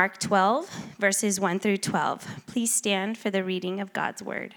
Mark 0.00 0.16
12, 0.18 0.94
verses 0.98 1.38
1 1.38 1.60
through 1.60 1.76
12. 1.76 2.26
Please 2.46 2.72
stand 2.72 3.18
for 3.18 3.28
the 3.28 3.44
reading 3.44 3.80
of 3.80 3.92
God's 3.92 4.22
word. 4.22 4.54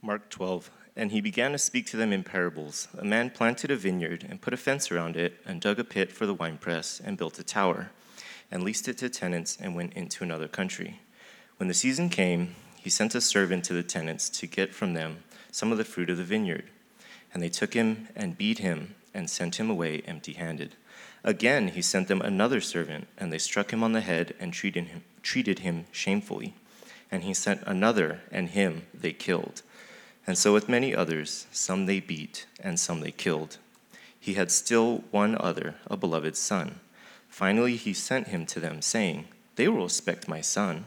Mark 0.00 0.30
12. 0.30 0.70
And 0.96 1.12
he 1.12 1.20
began 1.20 1.52
to 1.52 1.58
speak 1.58 1.84
to 1.88 1.98
them 1.98 2.14
in 2.14 2.24
parables. 2.24 2.88
A 2.96 3.04
man 3.04 3.28
planted 3.28 3.70
a 3.70 3.76
vineyard 3.76 4.26
and 4.26 4.40
put 4.40 4.54
a 4.54 4.56
fence 4.56 4.90
around 4.90 5.18
it, 5.18 5.34
and 5.44 5.60
dug 5.60 5.78
a 5.78 5.84
pit 5.84 6.10
for 6.10 6.24
the 6.24 6.32
winepress, 6.32 6.98
and 6.98 7.18
built 7.18 7.38
a 7.38 7.44
tower, 7.44 7.90
and 8.50 8.62
leased 8.62 8.88
it 8.88 8.96
to 8.96 9.10
tenants, 9.10 9.58
and 9.60 9.76
went 9.76 9.92
into 9.92 10.24
another 10.24 10.48
country. 10.48 10.98
When 11.58 11.68
the 11.68 11.74
season 11.74 12.08
came, 12.08 12.54
he 12.76 12.88
sent 12.88 13.14
a 13.14 13.20
servant 13.20 13.64
to 13.66 13.74
the 13.74 13.82
tenants 13.82 14.30
to 14.30 14.46
get 14.46 14.74
from 14.74 14.94
them 14.94 15.24
some 15.50 15.72
of 15.72 15.76
the 15.76 15.84
fruit 15.84 16.08
of 16.08 16.16
the 16.16 16.24
vineyard. 16.24 16.70
And 17.32 17.42
they 17.42 17.48
took 17.48 17.74
him 17.74 18.08
and 18.14 18.38
beat 18.38 18.58
him 18.58 18.94
and 19.14 19.28
sent 19.28 19.56
him 19.56 19.70
away 19.70 20.02
empty 20.06 20.34
handed. 20.34 20.76
Again, 21.24 21.68
he 21.68 21.82
sent 21.82 22.08
them 22.08 22.20
another 22.20 22.60
servant, 22.60 23.06
and 23.16 23.32
they 23.32 23.38
struck 23.38 23.72
him 23.72 23.84
on 23.84 23.92
the 23.92 24.00
head 24.00 24.34
and 24.40 24.52
treated 24.52 24.86
him, 24.86 25.04
treated 25.22 25.60
him 25.60 25.86
shamefully. 25.92 26.54
And 27.10 27.22
he 27.22 27.34
sent 27.34 27.62
another, 27.66 28.20
and 28.30 28.50
him 28.50 28.86
they 28.92 29.12
killed. 29.12 29.62
And 30.26 30.36
so 30.36 30.52
with 30.52 30.68
many 30.68 30.94
others, 30.94 31.46
some 31.52 31.86
they 31.86 32.00
beat, 32.00 32.46
and 32.60 32.78
some 32.78 33.00
they 33.00 33.10
killed. 33.12 33.58
He 34.18 34.34
had 34.34 34.50
still 34.50 35.04
one 35.10 35.36
other, 35.38 35.76
a 35.86 35.96
beloved 35.96 36.36
son. 36.36 36.80
Finally, 37.28 37.76
he 37.76 37.92
sent 37.92 38.28
him 38.28 38.46
to 38.46 38.60
them, 38.60 38.82
saying, 38.82 39.26
They 39.56 39.68
will 39.68 39.84
respect 39.84 40.28
my 40.28 40.40
son. 40.40 40.86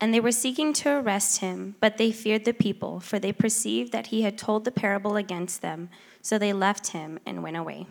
And 0.00 0.14
they 0.14 0.20
were 0.20 0.32
seeking 0.32 0.72
to 0.72 0.98
arrest 0.98 1.40
him, 1.40 1.76
but 1.78 1.98
they 1.98 2.10
feared 2.10 2.46
the 2.46 2.54
people, 2.54 3.00
for 3.00 3.18
they 3.18 3.32
perceived 3.32 3.92
that 3.92 4.06
he 4.06 4.22
had 4.22 4.38
told 4.38 4.64
the 4.64 4.70
parable 4.70 5.16
against 5.16 5.60
them. 5.60 5.90
So 6.22 6.38
they 6.38 6.54
left 6.54 6.88
him 6.88 7.18
and 7.26 7.42
went 7.42 7.58
away. 7.58 7.86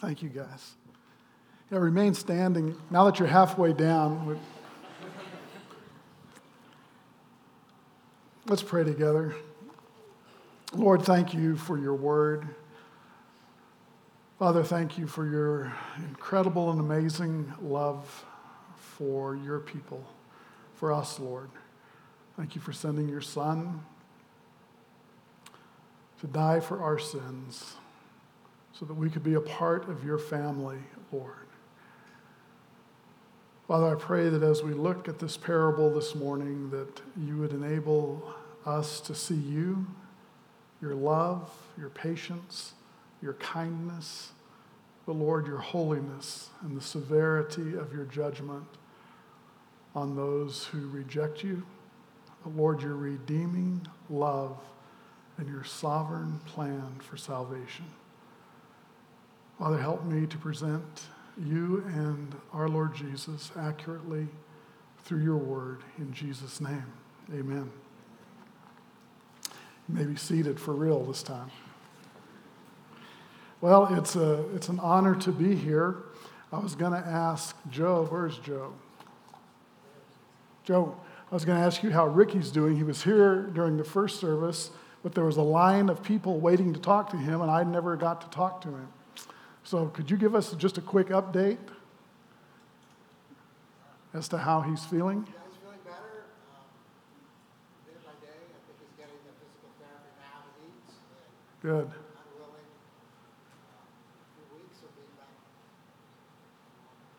Thank 0.00 0.22
you, 0.22 0.30
guys. 0.30 0.72
Yeah, 1.70 1.78
remain 1.78 2.14
standing. 2.14 2.74
Now 2.90 3.04
that 3.04 3.18
you're 3.18 3.28
halfway 3.28 3.72
down, 3.72 4.40
let's 8.46 8.62
pray 8.62 8.82
together. 8.82 9.34
Lord, 10.74 11.02
thank 11.02 11.34
you 11.34 11.56
for 11.56 11.78
your 11.78 11.94
word. 11.94 12.48
Father, 14.42 14.64
thank 14.64 14.98
you 14.98 15.06
for 15.06 15.24
your 15.24 15.72
incredible 15.98 16.72
and 16.72 16.80
amazing 16.80 17.52
love 17.62 18.24
for 18.74 19.36
your 19.36 19.60
people, 19.60 20.04
for 20.74 20.92
us, 20.92 21.20
Lord. 21.20 21.48
Thank 22.36 22.56
you 22.56 22.60
for 22.60 22.72
sending 22.72 23.08
your 23.08 23.20
Son 23.20 23.84
to 26.20 26.26
die 26.26 26.58
for 26.58 26.82
our 26.82 26.98
sins 26.98 27.76
so 28.72 28.84
that 28.84 28.94
we 28.94 29.08
could 29.10 29.22
be 29.22 29.34
a 29.34 29.40
part 29.40 29.88
of 29.88 30.04
your 30.04 30.18
family, 30.18 30.78
Lord. 31.12 31.46
Father, 33.68 33.94
I 33.94 33.94
pray 33.94 34.28
that 34.28 34.42
as 34.42 34.60
we 34.64 34.74
look 34.74 35.06
at 35.06 35.20
this 35.20 35.36
parable 35.36 35.88
this 35.88 36.16
morning, 36.16 36.68
that 36.70 37.00
you 37.16 37.36
would 37.36 37.52
enable 37.52 38.34
us 38.66 38.98
to 39.02 39.14
see 39.14 39.36
you, 39.36 39.86
your 40.80 40.96
love, 40.96 41.48
your 41.78 41.90
patience, 41.90 42.72
your 43.22 43.34
kindness, 43.34 44.32
but 45.06 45.16
Lord, 45.16 45.46
your 45.46 45.58
holiness 45.58 46.50
and 46.62 46.76
the 46.76 46.82
severity 46.82 47.74
of 47.74 47.92
your 47.92 48.04
judgment 48.04 48.66
on 49.94 50.16
those 50.16 50.66
who 50.66 50.88
reject 50.88 51.42
you. 51.42 51.64
But 52.44 52.56
Lord, 52.56 52.82
your 52.82 52.96
redeeming 52.96 53.86
love 54.08 54.58
and 55.38 55.48
your 55.48 55.64
sovereign 55.64 56.40
plan 56.46 57.00
for 57.00 57.16
salvation. 57.16 57.86
Father, 59.58 59.78
help 59.78 60.04
me 60.04 60.26
to 60.26 60.38
present 60.38 61.02
you 61.38 61.84
and 61.86 62.34
our 62.52 62.68
Lord 62.68 62.94
Jesus 62.94 63.50
accurately 63.58 64.28
through 65.04 65.22
your 65.22 65.36
word 65.36 65.82
in 65.98 66.12
Jesus' 66.12 66.60
name. 66.60 66.92
Amen. 67.32 67.70
You 69.88 69.94
may 69.94 70.04
be 70.04 70.16
seated 70.16 70.60
for 70.60 70.74
real 70.74 71.04
this 71.04 71.22
time. 71.22 71.50
Well, 73.62 73.96
it's, 73.96 74.16
a, 74.16 74.44
it's 74.54 74.68
an 74.68 74.80
honor 74.80 75.14
to 75.14 75.32
be 75.32 75.54
here. 75.54 75.96
I 76.52 76.58
was 76.58 76.74
going 76.74 76.92
to 76.92 76.98
ask 76.98 77.56
Joe, 77.70 78.06
where's 78.10 78.36
Joe? 78.38 78.74
Joe, 80.64 80.96
I 81.30 81.34
was 81.34 81.44
going 81.44 81.58
to 81.58 81.64
ask 81.64 81.82
you 81.82 81.90
how 81.90 82.08
Ricky's 82.08 82.50
doing. 82.50 82.76
He 82.76 82.82
was 82.82 83.04
here 83.04 83.42
during 83.54 83.76
the 83.76 83.84
first 83.84 84.20
service, 84.20 84.70
but 85.02 85.14
there 85.14 85.24
was 85.24 85.36
a 85.36 85.42
line 85.42 85.88
of 85.88 86.02
people 86.02 86.40
waiting 86.40 86.74
to 86.74 86.80
talk 86.80 87.08
to 87.10 87.16
him, 87.16 87.40
and 87.40 87.50
I 87.50 87.62
never 87.62 87.96
got 87.96 88.20
to 88.20 88.28
talk 88.30 88.60
to 88.62 88.68
him. 88.68 88.88
So, 89.64 89.86
could 89.86 90.10
you 90.10 90.16
give 90.16 90.34
us 90.34 90.52
just 90.54 90.76
a 90.76 90.80
quick 90.80 91.08
update 91.08 91.58
as 94.12 94.26
to 94.28 94.38
how 94.38 94.60
he's 94.60 94.84
feeling? 94.84 95.24
Yeah, 95.24 95.38
he's 95.46 95.56
feeling 95.62 95.78
better. 95.84 96.26
Um, 96.50 96.66
day 97.86 97.94
by 98.04 98.10
day, 98.26 98.34
I 98.34 98.58
think 98.66 98.76
he's 98.82 98.96
getting 98.98 99.22
the 99.22 99.32
physical 99.38 99.70
therapy 99.78 100.10
now 100.18 100.50
he 100.58 100.66
needs. 100.66 100.98
Good. 101.62 101.86
I'm 101.86 102.26
willing. 102.34 102.66
Uh, 103.70 103.86
a 103.86 104.34
few 104.34 104.50
weeks 104.58 104.82
he'll 104.82 104.90
be 104.98 105.06
back. 105.14 105.30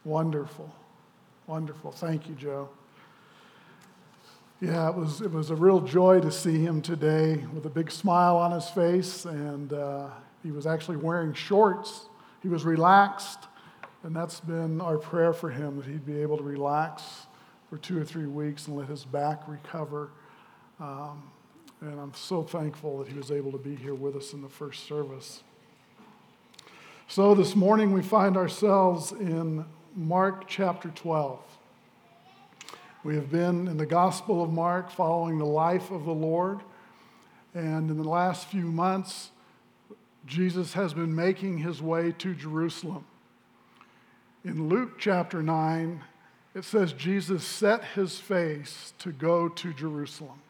Wonderful. 0.05 0.73
Wonderful. 1.47 1.91
Thank 1.91 2.27
you, 2.27 2.35
Joe. 2.35 2.69
Yeah, 4.59 4.89
it 4.89 4.95
was, 4.95 5.21
it 5.21 5.31
was 5.31 5.49
a 5.49 5.55
real 5.55 5.81
joy 5.81 6.19
to 6.19 6.31
see 6.31 6.59
him 6.59 6.81
today 6.81 7.43
with 7.53 7.65
a 7.65 7.69
big 7.69 7.91
smile 7.91 8.37
on 8.37 8.51
his 8.51 8.69
face, 8.69 9.25
and 9.25 9.73
uh, 9.73 10.07
he 10.41 10.51
was 10.51 10.65
actually 10.65 10.97
wearing 10.97 11.33
shorts. 11.33 12.07
He 12.41 12.49
was 12.49 12.65
relaxed, 12.65 13.39
and 14.03 14.15
that's 14.15 14.39
been 14.41 14.81
our 14.81 14.97
prayer 14.97 15.33
for 15.33 15.49
him 15.49 15.77
that 15.77 15.85
he'd 15.85 16.05
be 16.05 16.21
able 16.21 16.37
to 16.37 16.43
relax 16.43 17.03
for 17.69 17.77
two 17.77 17.99
or 17.99 18.03
three 18.03 18.27
weeks 18.27 18.67
and 18.67 18.75
let 18.75 18.87
his 18.87 19.05
back 19.05 19.41
recover. 19.47 20.11
Um, 20.79 21.23
and 21.81 21.99
I'm 21.99 22.13
so 22.13 22.43
thankful 22.43 22.99
that 22.99 23.07
he 23.07 23.17
was 23.17 23.31
able 23.31 23.51
to 23.53 23.57
be 23.57 23.75
here 23.75 23.95
with 23.95 24.15
us 24.15 24.33
in 24.33 24.41
the 24.41 24.49
first 24.49 24.85
service. 24.85 25.43
So 27.07 27.35
this 27.35 27.55
morning 27.55 27.91
we 27.93 28.01
find 28.01 28.37
ourselves 28.37 29.11
in 29.11 29.65
Mark 29.95 30.47
chapter 30.47 30.89
12. 30.89 31.39
We 33.03 33.13
have 33.15 33.29
been 33.29 33.67
in 33.67 33.77
the 33.77 33.85
Gospel 33.85 34.41
of 34.41 34.51
Mark 34.51 34.89
following 34.89 35.37
the 35.37 35.45
life 35.45 35.91
of 35.91 36.05
the 36.05 36.13
Lord. 36.13 36.61
And 37.53 37.91
in 37.91 37.97
the 37.97 38.09
last 38.09 38.47
few 38.47 38.65
months, 38.65 39.29
Jesus 40.25 40.73
has 40.73 40.95
been 40.95 41.13
making 41.13 41.59
his 41.59 41.79
way 41.79 42.11
to 42.13 42.33
Jerusalem. 42.33 43.05
In 44.43 44.67
Luke 44.67 44.97
chapter 44.97 45.43
9, 45.43 46.01
it 46.55 46.63
says 46.63 46.93
Jesus 46.93 47.45
set 47.45 47.83
his 47.83 48.17
face 48.17 48.93
to 48.97 49.11
go 49.11 49.47
to 49.47 49.73
Jerusalem. 49.73 50.41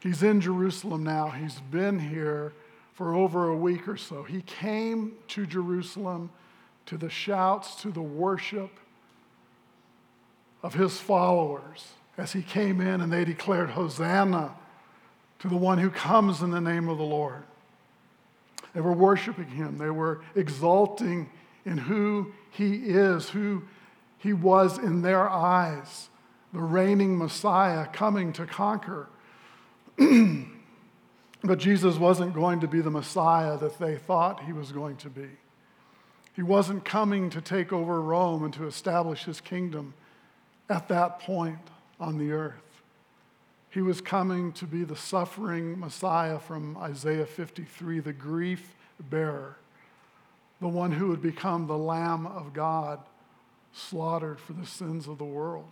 He's 0.00 0.22
in 0.22 0.42
Jerusalem 0.42 1.02
now. 1.02 1.28
He's 1.28 1.60
been 1.70 1.98
here 1.98 2.52
for 2.92 3.14
over 3.14 3.48
a 3.48 3.56
week 3.56 3.88
or 3.88 3.96
so. 3.96 4.22
He 4.22 4.42
came 4.42 5.14
to 5.28 5.46
Jerusalem 5.46 6.30
to 6.86 6.96
the 6.96 7.10
shouts, 7.10 7.76
to 7.82 7.90
the 7.90 8.02
worship 8.02 8.70
of 10.62 10.74
his 10.74 10.98
followers 10.98 11.88
as 12.18 12.32
he 12.32 12.42
came 12.42 12.80
in 12.80 13.00
and 13.00 13.12
they 13.12 13.24
declared, 13.24 13.70
Hosanna 13.70 14.54
to 15.40 15.48
the 15.48 15.56
one 15.56 15.78
who 15.78 15.90
comes 15.90 16.42
in 16.42 16.50
the 16.50 16.60
name 16.60 16.88
of 16.88 16.98
the 16.98 17.04
Lord. 17.04 17.42
They 18.74 18.80
were 18.80 18.92
worshiping 18.92 19.48
him, 19.48 19.78
they 19.78 19.90
were 19.90 20.22
exalting 20.34 21.30
in 21.64 21.78
who 21.78 22.32
he 22.50 22.74
is, 22.74 23.28
who 23.28 23.62
he 24.18 24.32
was 24.32 24.78
in 24.78 25.02
their 25.02 25.28
eyes, 25.28 26.08
the 26.52 26.60
reigning 26.60 27.18
Messiah 27.18 27.86
coming 27.86 28.32
to 28.34 28.46
conquer. 28.46 29.08
but 29.98 31.58
Jesus 31.58 31.96
wasn't 31.96 32.34
going 32.34 32.60
to 32.60 32.68
be 32.68 32.80
the 32.80 32.90
Messiah 32.90 33.58
that 33.58 33.78
they 33.78 33.96
thought 33.96 34.44
he 34.44 34.52
was 34.52 34.72
going 34.72 34.96
to 34.96 35.10
be. 35.10 35.28
He 36.36 36.42
wasn't 36.42 36.84
coming 36.84 37.30
to 37.30 37.40
take 37.40 37.72
over 37.72 38.00
Rome 38.00 38.44
and 38.44 38.52
to 38.54 38.66
establish 38.66 39.24
his 39.24 39.40
kingdom 39.40 39.94
at 40.68 40.86
that 40.88 41.18
point 41.20 41.58
on 41.98 42.18
the 42.18 42.30
earth. 42.32 42.82
He 43.70 43.80
was 43.80 44.02
coming 44.02 44.52
to 44.52 44.66
be 44.66 44.84
the 44.84 44.96
suffering 44.96 45.80
Messiah 45.80 46.38
from 46.38 46.76
Isaiah 46.76 47.24
53, 47.24 48.00
the 48.00 48.12
grief 48.12 48.74
bearer, 49.08 49.56
the 50.60 50.68
one 50.68 50.92
who 50.92 51.08
would 51.08 51.22
become 51.22 51.66
the 51.66 51.78
Lamb 51.78 52.26
of 52.26 52.52
God 52.52 53.00
slaughtered 53.72 54.38
for 54.38 54.52
the 54.52 54.66
sins 54.66 55.08
of 55.08 55.16
the 55.16 55.24
world. 55.24 55.68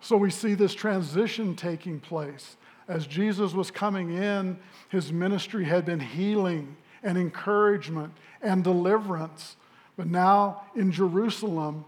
So 0.00 0.16
we 0.16 0.30
see 0.30 0.54
this 0.54 0.74
transition 0.74 1.56
taking 1.56 2.00
place. 2.00 2.56
As 2.88 3.06
Jesus 3.06 3.52
was 3.52 3.70
coming 3.70 4.12
in, 4.14 4.58
his 4.88 5.12
ministry 5.12 5.64
had 5.64 5.84
been 5.84 6.00
healing 6.00 6.76
and 7.02 7.18
encouragement 7.18 8.12
and 8.40 8.62
deliverance. 8.62 9.56
But 9.96 10.06
now 10.06 10.62
in 10.74 10.92
Jerusalem, 10.92 11.84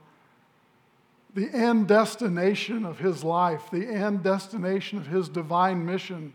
the 1.34 1.49
end 1.52 1.88
destination 1.88 2.84
of 2.84 2.99
his 2.99 3.25
life, 3.25 3.62
the 3.72 3.87
end 3.87 4.22
destination 4.22 4.99
of 4.99 5.06
his 5.06 5.28
divine 5.28 5.84
mission, 5.84 6.32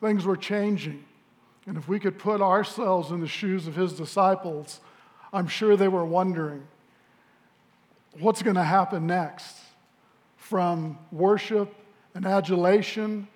things 0.00 0.24
were 0.24 0.36
changing. 0.36 1.04
And 1.66 1.76
if 1.76 1.88
we 1.88 2.00
could 2.00 2.18
put 2.18 2.40
ourselves 2.40 3.10
in 3.10 3.20
the 3.20 3.28
shoes 3.28 3.66
of 3.66 3.76
his 3.76 3.92
disciples, 3.92 4.80
I'm 5.32 5.46
sure 5.46 5.76
they 5.76 5.88
were 5.88 6.04
wondering 6.04 6.66
what's 8.18 8.42
going 8.42 8.56
to 8.56 8.64
happen 8.64 9.06
next? 9.06 9.56
From 10.36 10.98
worship 11.12 11.74
and 12.14 12.26
adulation 12.26 13.28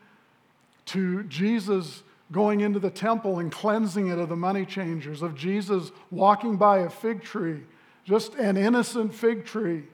to 0.86 1.24
Jesus 1.24 2.02
going 2.32 2.60
into 2.60 2.78
the 2.78 2.90
temple 2.90 3.38
and 3.38 3.52
cleansing 3.52 4.08
it 4.08 4.18
of 4.18 4.28
the 4.28 4.36
money 4.36 4.64
changers, 4.64 5.22
of 5.22 5.34
Jesus 5.34 5.92
walking 6.10 6.56
by 6.56 6.78
a 6.78 6.90
fig 6.90 7.22
tree, 7.22 7.60
just 8.04 8.34
an 8.34 8.56
innocent 8.56 9.14
fig 9.14 9.44
tree, 9.44 9.84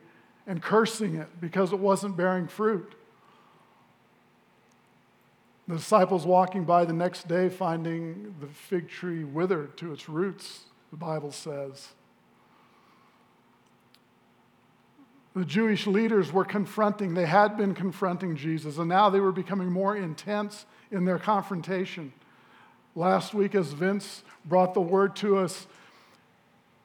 and 0.47 0.63
cursing 0.63 1.17
it 1.17 1.29
because 1.41 1.73
it 1.73 1.79
wasn't 1.79 2.17
bearing 2.17 2.47
fruit. 2.47 2.95
The 5.67 5.77
disciples 5.77 6.25
walking 6.25 6.65
by 6.65 6.87
the 6.87 6.95
next 6.95 7.29
day 7.29 7.51
finding 7.51 8.35
the 8.41 8.47
fig 8.47 8.89
tree 8.89 9.25
withered 9.25 9.77
to 9.79 9.93
its 9.93 10.09
roots, 10.09 10.65
the 10.91 10.97
Bible 10.97 11.33
says. 11.33 11.89
The 15.35 15.45
Jewish 15.45 15.87
leaders 15.87 16.33
were 16.33 16.45
confronting, 16.45 17.15
they 17.15 17.27
had 17.27 17.57
been 17.57 17.75
confronting 17.75 18.35
Jesus, 18.35 18.79
and 18.79 18.89
now 18.89 19.11
they 19.11 19.21
were 19.21 19.33
becoming 19.33 19.71
more 19.71 19.95
intense 19.95 20.65
in 20.91 21.05
their 21.05 21.19
confrontation. 21.19 22.13
Last 22.99 23.33
week, 23.33 23.55
as 23.55 23.69
Vince 23.69 24.25
brought 24.45 24.75
the 24.75 24.81
word 24.81 25.15
to 25.17 25.39
us, 25.39 25.69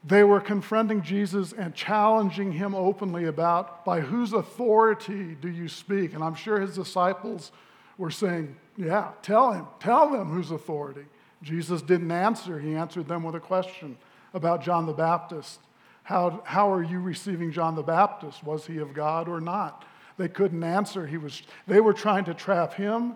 they 0.04 0.24
were 0.24 0.40
confronting 0.40 1.02
Jesus 1.02 1.54
and 1.54 1.74
challenging 1.74 2.52
him 2.52 2.76
openly 2.76 3.26
about 3.26 3.84
by 3.84 4.02
whose 4.02 4.32
authority 4.32 5.36
do 5.42 5.50
you 5.50 5.68
speak? 5.68 6.14
And 6.14 6.24
I'm 6.24 6.36
sure 6.36 6.60
his 6.60 6.76
disciples 6.76 7.52
were 7.98 8.12
saying, 8.12 8.56
Yeah, 8.78 9.10
tell 9.24 9.54
him, 9.54 9.66
tell 9.80 10.12
them 10.12 10.30
whose 10.30 10.52
authority. 10.52 11.06
Jesus 11.42 11.82
didn't 11.82 12.12
answer. 12.12 12.60
He 12.60 12.76
answered 12.76 13.08
them 13.08 13.24
with 13.24 13.34
a 13.34 13.40
question 13.40 13.98
about 14.36 14.62
John 14.62 14.86
the 14.86 14.94
Baptist. 14.94 15.62
How, 16.04 16.44
how 16.46 16.72
are 16.72 16.84
you 16.84 17.00
receiving 17.00 17.52
John 17.52 17.74
the 17.74 17.82
Baptist? 17.82 18.44
Was 18.44 18.68
he 18.68 18.78
of 18.78 18.94
God 18.94 19.28
or 19.28 19.42
not? 19.42 19.84
They 20.18 20.28
couldn't 20.28 20.64
answer. 20.64 21.08
He 21.08 21.18
was, 21.18 21.42
they 21.66 21.82
were 21.82 21.92
trying 21.92 22.26
to 22.26 22.36
trap 22.36 22.76
him. 22.76 23.16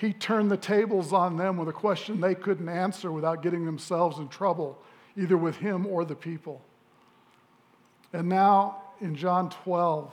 He 0.00 0.14
turned 0.14 0.50
the 0.50 0.56
tables 0.56 1.12
on 1.12 1.36
them 1.36 1.58
with 1.58 1.68
a 1.68 1.74
question 1.74 2.22
they 2.22 2.34
couldn't 2.34 2.70
answer 2.70 3.12
without 3.12 3.42
getting 3.42 3.66
themselves 3.66 4.18
in 4.18 4.28
trouble, 4.28 4.78
either 5.14 5.36
with 5.36 5.56
him 5.56 5.86
or 5.86 6.06
the 6.06 6.14
people. 6.14 6.62
And 8.14 8.26
now 8.26 8.80
in 9.02 9.14
John 9.14 9.50
12, 9.50 10.10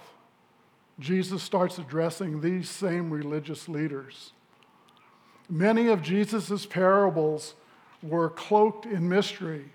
Jesus 0.99 1.41
starts 1.41 1.77
addressing 1.77 2.41
these 2.41 2.69
same 2.69 3.09
religious 3.09 3.69
leaders. 3.69 4.33
Many 5.49 5.87
of 5.87 6.01
Jesus' 6.01 6.65
parables 6.65 7.55
were 8.03 8.29
cloaked 8.29 8.85
in 8.85 9.07
mystery. 9.07 9.71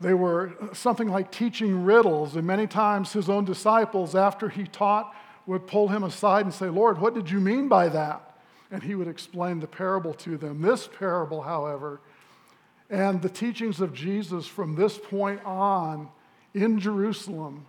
They 0.00 0.14
were 0.14 0.54
something 0.72 1.08
like 1.08 1.30
teaching 1.30 1.84
riddles, 1.84 2.34
and 2.34 2.46
many 2.46 2.66
times 2.66 3.12
his 3.12 3.28
own 3.28 3.44
disciples, 3.44 4.14
after 4.14 4.48
he 4.48 4.64
taught, 4.64 5.14
would 5.44 5.66
pull 5.66 5.88
him 5.88 6.02
aside 6.02 6.46
and 6.46 6.54
say, 6.54 6.70
Lord, 6.70 6.98
what 6.98 7.12
did 7.12 7.28
you 7.28 7.40
mean 7.40 7.68
by 7.68 7.90
that? 7.90 8.30
And 8.70 8.82
he 8.82 8.94
would 8.94 9.08
explain 9.08 9.60
the 9.60 9.66
parable 9.66 10.14
to 10.14 10.36
them. 10.36 10.62
This 10.62 10.88
parable, 10.98 11.42
however, 11.42 12.00
and 12.90 13.22
the 13.22 13.28
teachings 13.28 13.80
of 13.80 13.94
Jesus 13.94 14.46
from 14.46 14.74
this 14.74 14.98
point 14.98 15.44
on 15.44 16.08
in 16.54 16.78
Jerusalem 16.78 17.66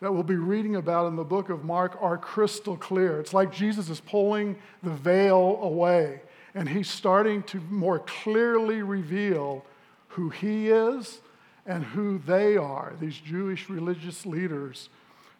that 0.00 0.12
we'll 0.12 0.22
be 0.22 0.36
reading 0.36 0.76
about 0.76 1.06
in 1.08 1.16
the 1.16 1.24
book 1.24 1.50
of 1.50 1.64
Mark 1.64 1.96
are 2.00 2.16
crystal 2.16 2.76
clear. 2.76 3.20
It's 3.20 3.34
like 3.34 3.52
Jesus 3.52 3.88
is 3.88 4.00
pulling 4.00 4.56
the 4.82 4.90
veil 4.90 5.58
away 5.60 6.20
and 6.54 6.68
he's 6.68 6.88
starting 6.88 7.42
to 7.44 7.60
more 7.68 7.98
clearly 8.00 8.82
reveal 8.82 9.64
who 10.08 10.30
he 10.30 10.68
is 10.68 11.20
and 11.66 11.84
who 11.84 12.18
they 12.18 12.56
are, 12.56 12.94
these 13.00 13.18
Jewish 13.18 13.68
religious 13.68 14.24
leaders 14.24 14.88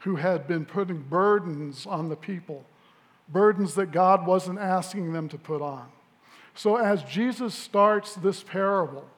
who 0.01 0.17
had 0.17 0.47
been 0.47 0.65
putting 0.65 1.03
burdens 1.03 1.87
on 1.87 2.09
the 2.09 2.17
people, 2.17 2.65
burdens 3.31 3.75
that 3.75 3.93
God 3.93 4.27
wasn't 4.27 4.59
asking 4.59 5.13
them 5.13 5.29
to 5.29 5.39
put 5.39 5.63
on. 5.63 5.87
So, 6.55 6.77
as 6.77 7.03
Jesus 7.05 7.55
starts 7.55 8.15
this 8.15 8.43
parable, 8.43 9.09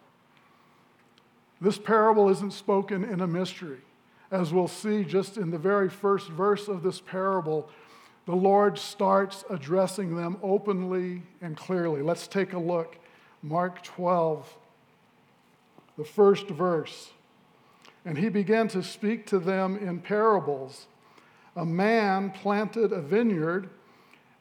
this 1.61 1.79
parable 1.79 2.29
isn't 2.29 2.53
spoken 2.53 3.05
in 3.05 3.21
a 3.21 3.27
mystery. 3.27 3.81
As 4.31 4.53
we'll 4.53 4.69
see 4.69 5.05
just 5.05 5.37
in 5.37 5.51
the 5.51 5.59
very 5.59 5.89
first 5.89 6.29
verse 6.29 6.69
of 6.69 6.83
this 6.83 7.01
parable, 7.01 7.69
the 8.27 8.35
Lord 8.37 8.79
starts 8.79 9.45
addressing 9.51 10.17
them 10.17 10.37
openly 10.43 11.23
and 11.41 11.57
clearly. 11.57 12.03
Let's 12.03 12.27
take 12.27 12.53
a 12.53 12.59
look. 12.59 12.97
Mark 13.43 13.83
12, 13.83 14.57
the 15.97 16.05
first 16.05 16.47
verse. 16.49 17.11
And 18.05 18.17
he 18.17 18.29
began 18.29 18.69
to 18.69 18.83
speak 18.83 19.27
to 19.27 19.39
them 19.39 19.77
in 19.77 20.01
parables. 20.01 20.87
A 21.57 21.65
man 21.65 22.31
planted 22.31 22.93
a 22.93 23.01
vineyard 23.01 23.69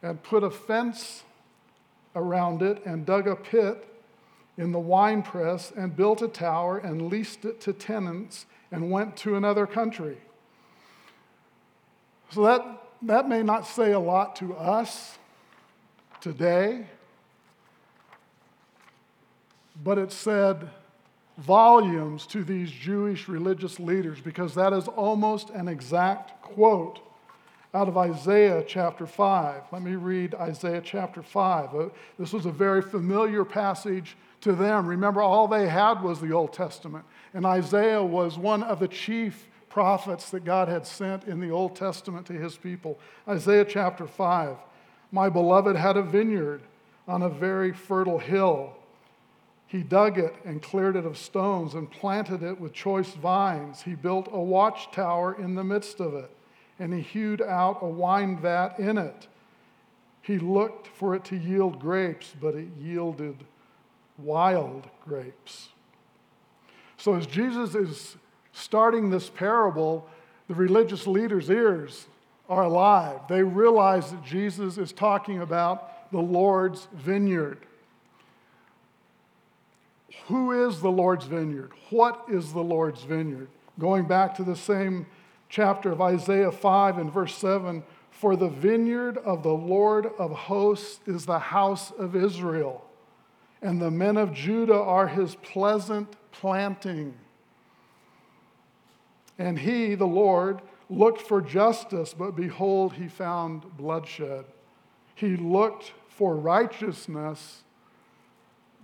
and 0.02 0.22
put 0.24 0.44
a 0.44 0.50
fence 0.50 1.24
around 2.16 2.62
it 2.62 2.86
and 2.86 3.06
dug 3.06 3.28
a 3.28 3.36
pit 3.36 3.86
in 4.58 4.72
the 4.72 4.80
winepress 4.80 5.72
and 5.76 5.96
built 5.96 6.22
a 6.22 6.28
tower 6.28 6.78
and 6.78 7.10
leased 7.10 7.46
it 7.46 7.62
to 7.62 7.74
tenants 7.74 8.46
and 8.72 8.92
went 8.92 9.16
to 9.18 9.36
another 9.36 9.66
country. 9.66 10.18
So 12.32 12.44
that, 12.44 12.84
that 13.04 13.28
may 13.28 13.42
not 13.42 13.66
say 13.66 13.92
a 13.92 14.00
lot 14.00 14.36
to 14.38 14.54
us 14.56 15.18
today, 16.22 16.86
but 19.84 19.98
it 19.98 20.12
said 20.12 20.70
volumes 21.38 22.28
to 22.28 22.44
these 22.44 22.70
Jewish 22.70 23.30
religious 23.30 23.80
leaders 23.80 24.20
because 24.20 24.56
that 24.56 24.74
is 24.74 24.88
almost 24.90 25.50
an 25.52 25.68
exact 25.68 26.42
quote 26.42 27.00
out 27.74 27.88
of 27.88 27.98
Isaiah 27.98 28.64
chapter 28.66 29.06
5. 29.06 29.64
Let 29.72 29.82
me 29.82 29.96
read 29.96 30.34
Isaiah 30.36 30.82
chapter 30.84 31.22
5. 31.22 31.76
Uh, 31.76 31.90
this 32.18 32.34
was 32.34 32.46
a 32.46 32.52
very 32.52 32.82
familiar 32.82 33.46
passage 33.46 34.18
to 34.42 34.54
them. 34.54 34.88
Remember, 34.88 35.22
all 35.22 35.48
they 35.48 35.68
had 35.68 36.02
was 36.02 36.20
the 36.20 36.32
Old 36.32 36.54
Testament, 36.54 37.06
and 37.34 37.46
Isaiah 37.46 38.04
was 38.04 38.38
one 38.38 38.64
of 38.64 38.80
the 38.80 38.88
chief 38.88 39.48
prophets 39.70 40.32
that 40.32 40.44
God 40.44 40.68
had 40.68 40.86
sent 40.86 41.26
in 41.26 41.40
the 41.40 41.52
Old 41.52 41.76
Testament 41.76 42.26
to 42.28 42.34
his 42.34 42.58
people. 42.58 43.00
Isaiah 43.28 43.66
chapter 43.66 44.08
5 44.08 44.58
My 45.12 45.30
beloved 45.30 45.76
had 45.76 45.96
a 45.96 46.02
vineyard 46.02 46.62
on 47.08 47.22
a 47.22 47.30
very 47.30 47.72
fertile 47.72 48.20
hill. 48.20 48.74
He 49.68 49.84
dug 49.84 50.18
it 50.18 50.36
and 50.44 50.64
cleared 50.64 50.96
it 50.96 51.06
of 51.06 51.16
stones 51.16 51.76
and 51.76 51.92
planted 51.92 52.42
it 52.42 52.60
with 52.60 52.74
choice 52.74 53.12
vines. 53.12 53.84
He 53.84 53.94
built 53.94 54.28
a 54.32 54.40
watchtower 54.40 55.40
in 55.40 55.54
the 55.54 55.64
midst 55.64 56.00
of 56.00 56.16
it, 56.16 56.32
and 56.80 56.94
he 56.94 57.02
hewed 57.02 57.42
out 57.42 57.80
a 57.82 57.88
wine 57.88 58.38
vat 58.38 58.80
in 58.80 58.98
it. 58.98 59.28
He 60.22 60.40
looked 60.40 60.88
for 60.88 61.16
it 61.16 61.26
to 61.26 61.36
yield 61.36 61.80
grapes, 61.80 62.34
but 62.40 62.56
it 62.56 62.68
yielded 62.80 63.44
wild 64.18 64.88
grapes. 65.06 65.70
So, 66.98 67.16
as 67.16 67.26
Jesus 67.26 67.76
is 67.76 68.18
starting 68.52 69.10
this 69.10 69.30
parable, 69.30 70.08
the 70.48 70.56
religious 70.56 71.08
leaders' 71.08 71.50
ears 71.50 72.08
are 72.50 72.64
alive. 72.64 73.22
They 73.30 73.44
realize 73.44 74.12
that 74.12 74.24
Jesus 74.24 74.78
is 74.78 74.92
talking 74.92 75.42
about 75.42 76.12
the 76.12 76.20
Lord's 76.20 76.88
vineyard. 76.94 77.60
Who 80.28 80.68
is 80.68 80.82
the 80.82 80.92
Lord's 80.92 81.26
vineyard? 81.26 81.72
What 81.90 82.26
is 82.30 82.54
the 82.54 82.64
Lord's 82.64 83.04
vineyard? 83.04 83.48
Going 83.80 84.06
back 84.06 84.36
to 84.36 84.44
the 84.44 84.56
same 84.56 85.06
chapter 85.50 85.92
of 85.92 86.00
Isaiah 86.00 86.52
5 86.52 87.00
and 87.00 87.12
verse 87.12 87.36
7 87.36 87.84
For 88.12 88.36
the 88.36 88.50
vineyard 88.50 89.18
of 89.18 89.44
the 89.44 89.54
Lord 89.54 90.06
of 90.18 90.32
hosts 90.32 91.00
is 91.08 91.26
the 91.26 91.40
house 91.40 91.92
of 91.92 92.16
Israel, 92.16 92.86
and 93.62 93.82
the 93.82 93.92
men 93.92 94.16
of 94.16 94.32
Judah 94.32 94.80
are 94.80 95.08
his 95.08 95.36
pleasant 95.36 96.16
planting. 96.32 97.16
And 99.38 99.58
he, 99.58 99.96
the 99.96 100.06
Lord, 100.06 100.62
looked 100.90 101.22
for 101.22 101.42
justice, 101.42 102.14
but 102.14 102.36
behold, 102.36 102.94
he 102.94 103.08
found 103.08 103.78
bloodshed. 103.78 104.46
He 105.16 105.36
looked 105.36 105.94
for 106.10 106.36
righteousness, 106.36 107.64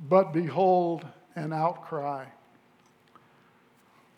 but 0.09 0.33
behold, 0.33 1.05
an 1.35 1.51
outcry. 1.51 2.25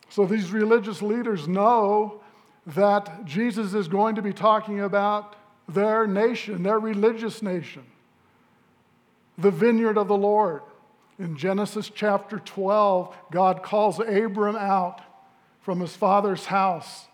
So 0.09 0.25
these 0.25 0.51
religious 0.51 1.01
leaders 1.01 1.47
know 1.47 2.21
that 2.67 3.23
Jesus 3.25 3.73
is 3.73 3.87
going 3.87 4.15
to 4.15 4.21
be 4.21 4.33
talking 4.33 4.81
about 4.81 5.35
their 5.69 6.05
nation, 6.05 6.63
their 6.63 6.79
religious 6.79 7.41
nation, 7.41 7.83
the 9.37 9.51
vineyard 9.51 9.97
of 9.97 10.07
the 10.07 10.17
Lord. 10.17 10.61
In 11.17 11.37
Genesis 11.37 11.89
chapter 11.93 12.39
12, 12.39 13.15
God 13.31 13.63
calls 13.63 13.99
Abram 13.99 14.55
out 14.55 15.01
from 15.61 15.79
his 15.79 15.95
father's 15.95 16.45
house 16.45 17.07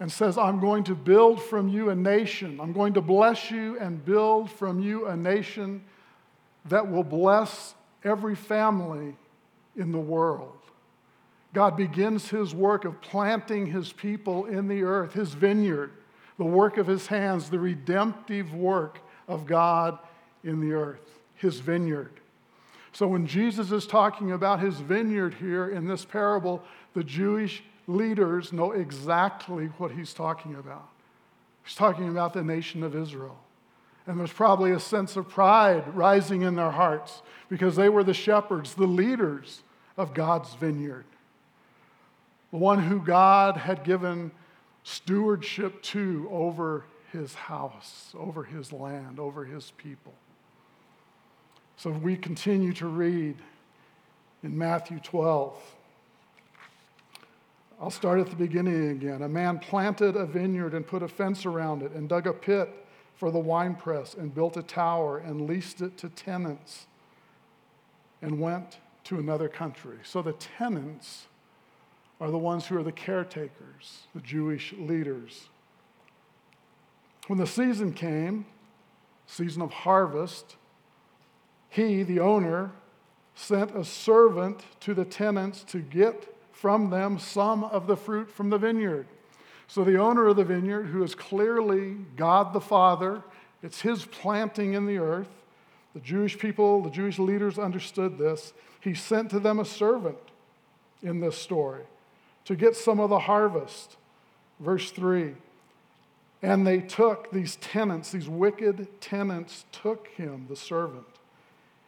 and 0.00 0.10
says, 0.10 0.36
I'm 0.36 0.60
going 0.60 0.84
to 0.84 0.94
build 0.94 1.42
from 1.42 1.68
you 1.68 1.90
a 1.90 1.94
nation. 1.94 2.60
I'm 2.60 2.72
going 2.72 2.94
to 2.94 3.00
bless 3.00 3.50
you 3.50 3.78
and 3.78 4.04
build 4.04 4.50
from 4.50 4.80
you 4.80 5.06
a 5.06 5.16
nation 5.16 5.82
that 6.66 6.90
will 6.90 7.04
bless 7.04 7.74
every 8.04 8.34
family 8.34 9.16
in 9.76 9.92
the 9.92 9.98
world. 9.98 10.57
God 11.54 11.76
begins 11.76 12.28
his 12.28 12.54
work 12.54 12.84
of 12.84 13.00
planting 13.00 13.66
his 13.66 13.92
people 13.92 14.46
in 14.46 14.68
the 14.68 14.82
earth, 14.82 15.14
his 15.14 15.34
vineyard, 15.34 15.92
the 16.36 16.44
work 16.44 16.76
of 16.76 16.86
his 16.86 17.06
hands, 17.06 17.50
the 17.50 17.58
redemptive 17.58 18.54
work 18.54 19.00
of 19.26 19.46
God 19.46 19.98
in 20.44 20.60
the 20.60 20.72
earth, 20.72 21.18
his 21.34 21.60
vineyard. 21.60 22.20
So 22.92 23.06
when 23.06 23.26
Jesus 23.26 23.70
is 23.72 23.86
talking 23.86 24.32
about 24.32 24.60
his 24.60 24.80
vineyard 24.80 25.34
here 25.34 25.68
in 25.68 25.86
this 25.86 26.04
parable, 26.04 26.62
the 26.94 27.04
Jewish 27.04 27.62
leaders 27.86 28.52
know 28.52 28.72
exactly 28.72 29.66
what 29.78 29.92
he's 29.92 30.12
talking 30.12 30.54
about. 30.54 30.88
He's 31.64 31.74
talking 31.74 32.08
about 32.08 32.32
the 32.32 32.42
nation 32.42 32.82
of 32.82 32.94
Israel. 32.94 33.38
And 34.06 34.18
there's 34.18 34.32
probably 34.32 34.72
a 34.72 34.80
sense 34.80 35.16
of 35.16 35.28
pride 35.28 35.94
rising 35.94 36.42
in 36.42 36.54
their 36.54 36.70
hearts 36.70 37.22
because 37.48 37.76
they 37.76 37.88
were 37.88 38.04
the 38.04 38.14
shepherds, 38.14 38.74
the 38.74 38.86
leaders 38.86 39.62
of 39.96 40.14
God's 40.14 40.54
vineyard. 40.54 41.04
The 42.50 42.58
one 42.58 42.82
who 42.82 43.00
God 43.00 43.56
had 43.56 43.84
given 43.84 44.30
stewardship 44.82 45.82
to 45.82 46.28
over 46.30 46.84
his 47.12 47.34
house, 47.34 48.14
over 48.18 48.44
his 48.44 48.72
land, 48.72 49.18
over 49.18 49.44
his 49.44 49.70
people. 49.72 50.14
So 51.76 51.90
we 51.90 52.16
continue 52.16 52.72
to 52.74 52.86
read 52.86 53.36
in 54.42 54.56
Matthew 54.56 54.98
12. 55.00 55.54
I'll 57.80 57.90
start 57.90 58.18
at 58.18 58.28
the 58.28 58.36
beginning 58.36 58.90
again. 58.90 59.22
A 59.22 59.28
man 59.28 59.60
planted 59.60 60.16
a 60.16 60.26
vineyard 60.26 60.74
and 60.74 60.84
put 60.84 61.02
a 61.02 61.08
fence 61.08 61.46
around 61.46 61.82
it 61.82 61.92
and 61.92 62.08
dug 62.08 62.26
a 62.26 62.32
pit 62.32 62.68
for 63.14 63.30
the 63.30 63.38
winepress 63.38 64.14
and 64.14 64.34
built 64.34 64.56
a 64.56 64.62
tower 64.62 65.18
and 65.18 65.46
leased 65.46 65.80
it 65.80 65.96
to 65.98 66.08
tenants 66.08 66.86
and 68.20 68.40
went 68.40 68.78
to 69.04 69.18
another 69.18 69.48
country. 69.48 69.98
So 70.02 70.20
the 70.20 70.32
tenants 70.32 71.27
are 72.20 72.30
the 72.30 72.38
ones 72.38 72.66
who 72.66 72.76
are 72.76 72.82
the 72.82 72.92
caretakers, 72.92 74.02
the 74.14 74.20
Jewish 74.20 74.72
leaders. 74.72 75.48
When 77.28 77.38
the 77.38 77.46
season 77.46 77.92
came, 77.92 78.46
season 79.26 79.62
of 79.62 79.70
harvest, 79.70 80.56
he, 81.68 82.02
the 82.02 82.20
owner, 82.20 82.72
sent 83.34 83.76
a 83.76 83.84
servant 83.84 84.64
to 84.80 84.94
the 84.94 85.04
tenants 85.04 85.62
to 85.64 85.78
get 85.78 86.34
from 86.50 86.90
them 86.90 87.18
some 87.18 87.62
of 87.62 87.86
the 87.86 87.96
fruit 87.96 88.30
from 88.30 88.50
the 88.50 88.58
vineyard. 88.58 89.06
So 89.68 89.84
the 89.84 89.98
owner 89.98 90.26
of 90.26 90.36
the 90.36 90.44
vineyard, 90.44 90.84
who 90.84 91.04
is 91.04 91.14
clearly 91.14 91.96
God 92.16 92.52
the 92.52 92.60
Father, 92.60 93.22
it's 93.62 93.82
his 93.82 94.06
planting 94.06 94.72
in 94.72 94.86
the 94.86 94.98
earth. 94.98 95.28
The 95.94 96.00
Jewish 96.00 96.38
people, 96.38 96.82
the 96.82 96.90
Jewish 96.90 97.18
leaders 97.18 97.58
understood 97.58 98.18
this. 98.18 98.52
He 98.80 98.94
sent 98.94 99.30
to 99.30 99.38
them 99.38 99.58
a 99.58 99.64
servant 99.64 100.18
in 101.02 101.20
this 101.20 101.36
story 101.36 101.84
to 102.48 102.56
get 102.56 102.74
some 102.74 102.98
of 102.98 103.10
the 103.10 103.18
harvest. 103.18 103.98
Verse 104.58 104.90
3 104.90 105.34
And 106.42 106.66
they 106.66 106.80
took 106.80 107.30
these 107.30 107.56
tenants, 107.56 108.10
these 108.10 108.26
wicked 108.26 109.02
tenants, 109.02 109.66
took 109.70 110.08
him, 110.08 110.46
the 110.48 110.56
servant, 110.56 111.04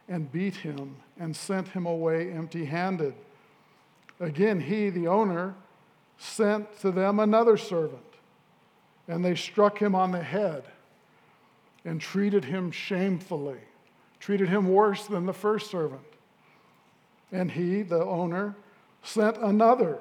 and 0.07 0.31
beat 0.31 0.57
him 0.57 0.97
and 1.19 1.35
sent 1.35 1.69
him 1.69 1.87
away 1.87 2.31
empty 2.31 2.65
handed. 2.65 3.15
Again, 4.19 4.59
he, 4.59 4.91
the 4.91 5.07
owner, 5.07 5.55
sent 6.19 6.79
to 6.81 6.91
them 6.91 7.19
another 7.19 7.57
servant, 7.57 8.05
and 9.07 9.25
they 9.25 9.33
struck 9.33 9.79
him 9.79 9.95
on 9.95 10.11
the 10.11 10.21
head 10.21 10.65
and 11.85 11.99
treated 11.99 12.45
him 12.45 12.69
shamefully, 12.69 13.57
treated 14.19 14.47
him 14.47 14.69
worse 14.69 15.07
than 15.07 15.25
the 15.25 15.33
first 15.33 15.71
servant. 15.71 16.03
And 17.31 17.49
he, 17.49 17.81
the 17.81 18.05
owner, 18.05 18.55
sent 19.01 19.37
another, 19.37 19.97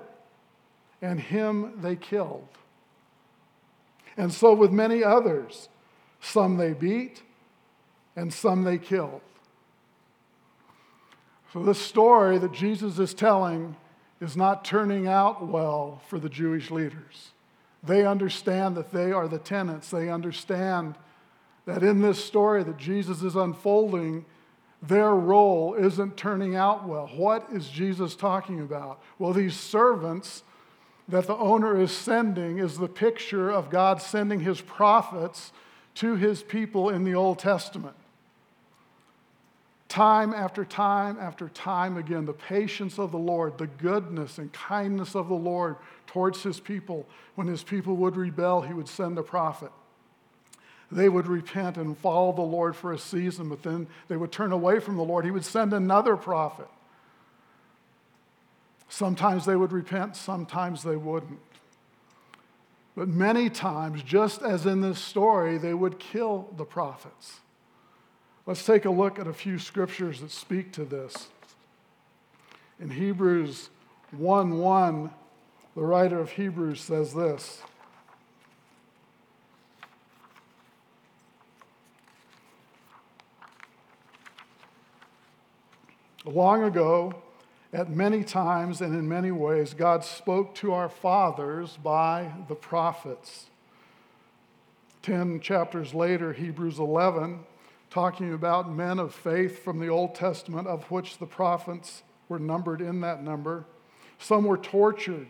and 1.02 1.20
him 1.20 1.80
they 1.80 1.96
killed. 1.96 2.48
And 4.16 4.32
so 4.32 4.54
with 4.54 4.70
many 4.70 5.02
others, 5.02 5.68
some 6.20 6.56
they 6.56 6.72
beat, 6.72 7.22
and 8.16 8.32
some 8.32 8.64
they 8.64 8.78
killed. 8.78 9.22
So, 11.52 11.62
this 11.62 11.80
story 11.80 12.38
that 12.38 12.52
Jesus 12.52 12.98
is 12.98 13.14
telling 13.14 13.76
is 14.20 14.36
not 14.36 14.64
turning 14.64 15.08
out 15.08 15.46
well 15.46 16.00
for 16.06 16.18
the 16.18 16.28
Jewish 16.28 16.70
leaders. 16.70 17.30
They 17.82 18.04
understand 18.04 18.76
that 18.76 18.92
they 18.92 19.10
are 19.10 19.26
the 19.26 19.38
tenants. 19.38 19.90
They 19.90 20.10
understand 20.10 20.96
that 21.64 21.82
in 21.82 22.02
this 22.02 22.22
story 22.22 22.62
that 22.62 22.76
Jesus 22.76 23.22
is 23.22 23.36
unfolding, 23.36 24.26
their 24.82 25.14
role 25.14 25.74
isn't 25.74 26.16
turning 26.16 26.56
out 26.56 26.86
well. 26.86 27.08
What 27.08 27.46
is 27.52 27.68
Jesus 27.68 28.14
talking 28.14 28.60
about? 28.60 29.02
Well, 29.18 29.32
these 29.32 29.58
servants 29.58 30.42
that 31.10 31.26
the 31.26 31.36
owner 31.36 31.80
is 31.80 31.92
sending 31.92 32.58
is 32.58 32.78
the 32.78 32.88
picture 32.88 33.50
of 33.50 33.70
God 33.70 34.00
sending 34.00 34.40
his 34.40 34.60
prophets 34.60 35.52
to 35.96 36.16
his 36.16 36.42
people 36.42 36.88
in 36.88 37.04
the 37.04 37.14
Old 37.14 37.38
Testament 37.38 37.96
time 39.90 40.32
after 40.32 40.64
time 40.64 41.18
after 41.20 41.48
time 41.48 41.98
again, 41.98 42.24
the 42.24 42.32
patience 42.32 42.98
of 42.98 43.10
the 43.10 43.18
Lord, 43.18 43.58
the 43.58 43.66
goodness 43.66 44.38
and 44.38 44.50
kindness 44.52 45.14
of 45.14 45.28
the 45.28 45.34
Lord 45.34 45.76
towards 46.06 46.42
his 46.42 46.60
people. 46.60 47.06
When 47.34 47.48
his 47.48 47.62
people 47.62 47.96
would 47.96 48.16
rebel, 48.16 48.62
he 48.62 48.72
would 48.72 48.88
send 48.88 49.18
a 49.18 49.22
prophet. 49.22 49.72
They 50.92 51.08
would 51.08 51.26
repent 51.26 51.76
and 51.76 51.98
follow 51.98 52.32
the 52.32 52.40
Lord 52.40 52.74
for 52.74 52.92
a 52.92 52.98
season, 52.98 53.48
but 53.48 53.62
then 53.62 53.88
they 54.08 54.16
would 54.16 54.32
turn 54.32 54.52
away 54.52 54.80
from 54.80 54.96
the 54.96 55.02
Lord. 55.02 55.24
He 55.24 55.30
would 55.30 55.44
send 55.44 55.72
another 55.72 56.16
prophet. 56.16 56.68
Sometimes 58.90 59.44
they 59.46 59.54
would 59.54 59.70
repent, 59.70 60.16
sometimes 60.16 60.82
they 60.82 60.96
wouldn't. 60.96 61.38
But 62.96 63.06
many 63.06 63.48
times, 63.48 64.02
just 64.02 64.42
as 64.42 64.66
in 64.66 64.80
this 64.80 64.98
story, 64.98 65.58
they 65.58 65.72
would 65.72 66.00
kill 66.00 66.48
the 66.56 66.64
prophets. 66.64 67.38
Let's 68.46 68.66
take 68.66 68.84
a 68.84 68.90
look 68.90 69.20
at 69.20 69.28
a 69.28 69.32
few 69.32 69.60
scriptures 69.60 70.20
that 70.20 70.32
speak 70.32 70.72
to 70.72 70.84
this. 70.84 71.28
In 72.80 72.90
Hebrews 72.90 73.70
1 74.10 74.58
1, 74.58 75.10
the 75.76 75.82
writer 75.82 76.18
of 76.18 76.32
Hebrews 76.32 76.80
says 76.80 77.14
this. 77.14 77.62
Long 86.24 86.64
ago, 86.64 87.14
at 87.72 87.90
many 87.90 88.24
times 88.24 88.80
and 88.80 88.94
in 88.94 89.08
many 89.08 89.30
ways, 89.30 89.74
God 89.74 90.04
spoke 90.04 90.54
to 90.56 90.72
our 90.72 90.88
fathers 90.88 91.78
by 91.82 92.32
the 92.48 92.54
prophets. 92.54 93.46
Ten 95.02 95.40
chapters 95.40 95.94
later, 95.94 96.32
Hebrews 96.32 96.78
11 96.78 97.44
talking 97.90 98.32
about 98.32 98.72
men 98.72 98.98
of 98.98 99.12
faith 99.12 99.64
from 99.64 99.80
the 99.80 99.88
Old 99.88 100.14
Testament, 100.14 100.68
of 100.68 100.88
which 100.90 101.18
the 101.18 101.26
prophets 101.26 102.02
were 102.28 102.38
numbered 102.38 102.80
in 102.80 103.00
that 103.00 103.22
number. 103.22 103.64
Some 104.18 104.44
were 104.44 104.56
tortured, 104.56 105.26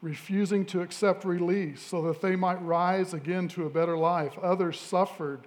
refusing 0.00 0.64
to 0.66 0.80
accept 0.80 1.24
release 1.24 1.82
so 1.82 2.00
that 2.02 2.22
they 2.22 2.36
might 2.36 2.62
rise 2.62 3.12
again 3.12 3.48
to 3.48 3.66
a 3.66 3.70
better 3.70 3.98
life. 3.98 4.38
Others 4.42 4.80
suffered 4.80 5.46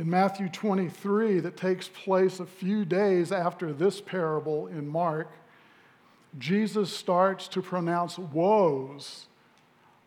In 0.00 0.08
Matthew 0.08 0.48
23, 0.48 1.40
that 1.40 1.58
takes 1.58 1.86
place 1.86 2.40
a 2.40 2.46
few 2.46 2.86
days 2.86 3.32
after 3.32 3.70
this 3.70 4.00
parable 4.00 4.66
in 4.68 4.88
Mark, 4.88 5.30
Jesus 6.38 6.90
starts 6.90 7.46
to 7.48 7.60
pronounce 7.60 8.18
woes 8.18 9.26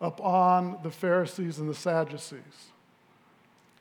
upon 0.01 0.79
the 0.81 0.89
Pharisees 0.89 1.59
and 1.59 1.69
the 1.69 1.75
Sadducees. 1.75 2.71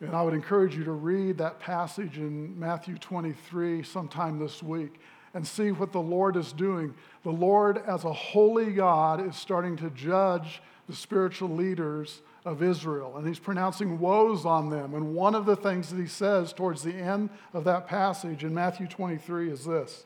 And 0.01 0.15
I 0.15 0.21
would 0.21 0.35
encourage 0.35 0.77
you 0.77 0.85
to 0.85 0.93
read 0.93 1.39
that 1.39 1.61
passage 1.61 2.19
in 2.19 2.61
Matthew 2.61 2.99
23 2.99 3.83
sometime 3.83 4.39
this 4.39 4.63
week 4.63 5.01
and 5.33 5.47
see 5.47 5.73
what 5.73 5.93
the 5.93 6.03
Lord 6.03 6.37
is 6.37 6.53
doing. 6.53 6.93
The 7.23 7.31
Lord, 7.31 7.83
as 7.87 8.05
a 8.05 8.13
holy 8.13 8.75
God, 8.75 9.27
is 9.27 9.35
starting 9.35 9.79
to 9.79 9.89
judge 9.89 10.61
the 10.93 10.99
spiritual 10.99 11.49
leaders 11.49 12.21
of 12.45 12.63
Israel, 12.63 13.17
and 13.17 13.27
he's 13.27 13.39
pronouncing 13.39 13.99
woes 13.99 14.45
on 14.45 14.69
them. 14.69 14.93
And 14.93 15.15
one 15.15 15.35
of 15.35 15.47
the 15.47 15.57
things 15.57 15.89
that 15.89 15.99
he 15.99 16.07
says 16.07 16.53
towards 16.53 16.83
the 16.83 16.93
end 16.93 17.31
of 17.55 17.65
that 17.65 17.87
passage 17.87 18.45
in 18.45 18.53
Matthew 18.53 18.87
23 18.87 19.51
is 19.51 19.65
this 19.65 20.05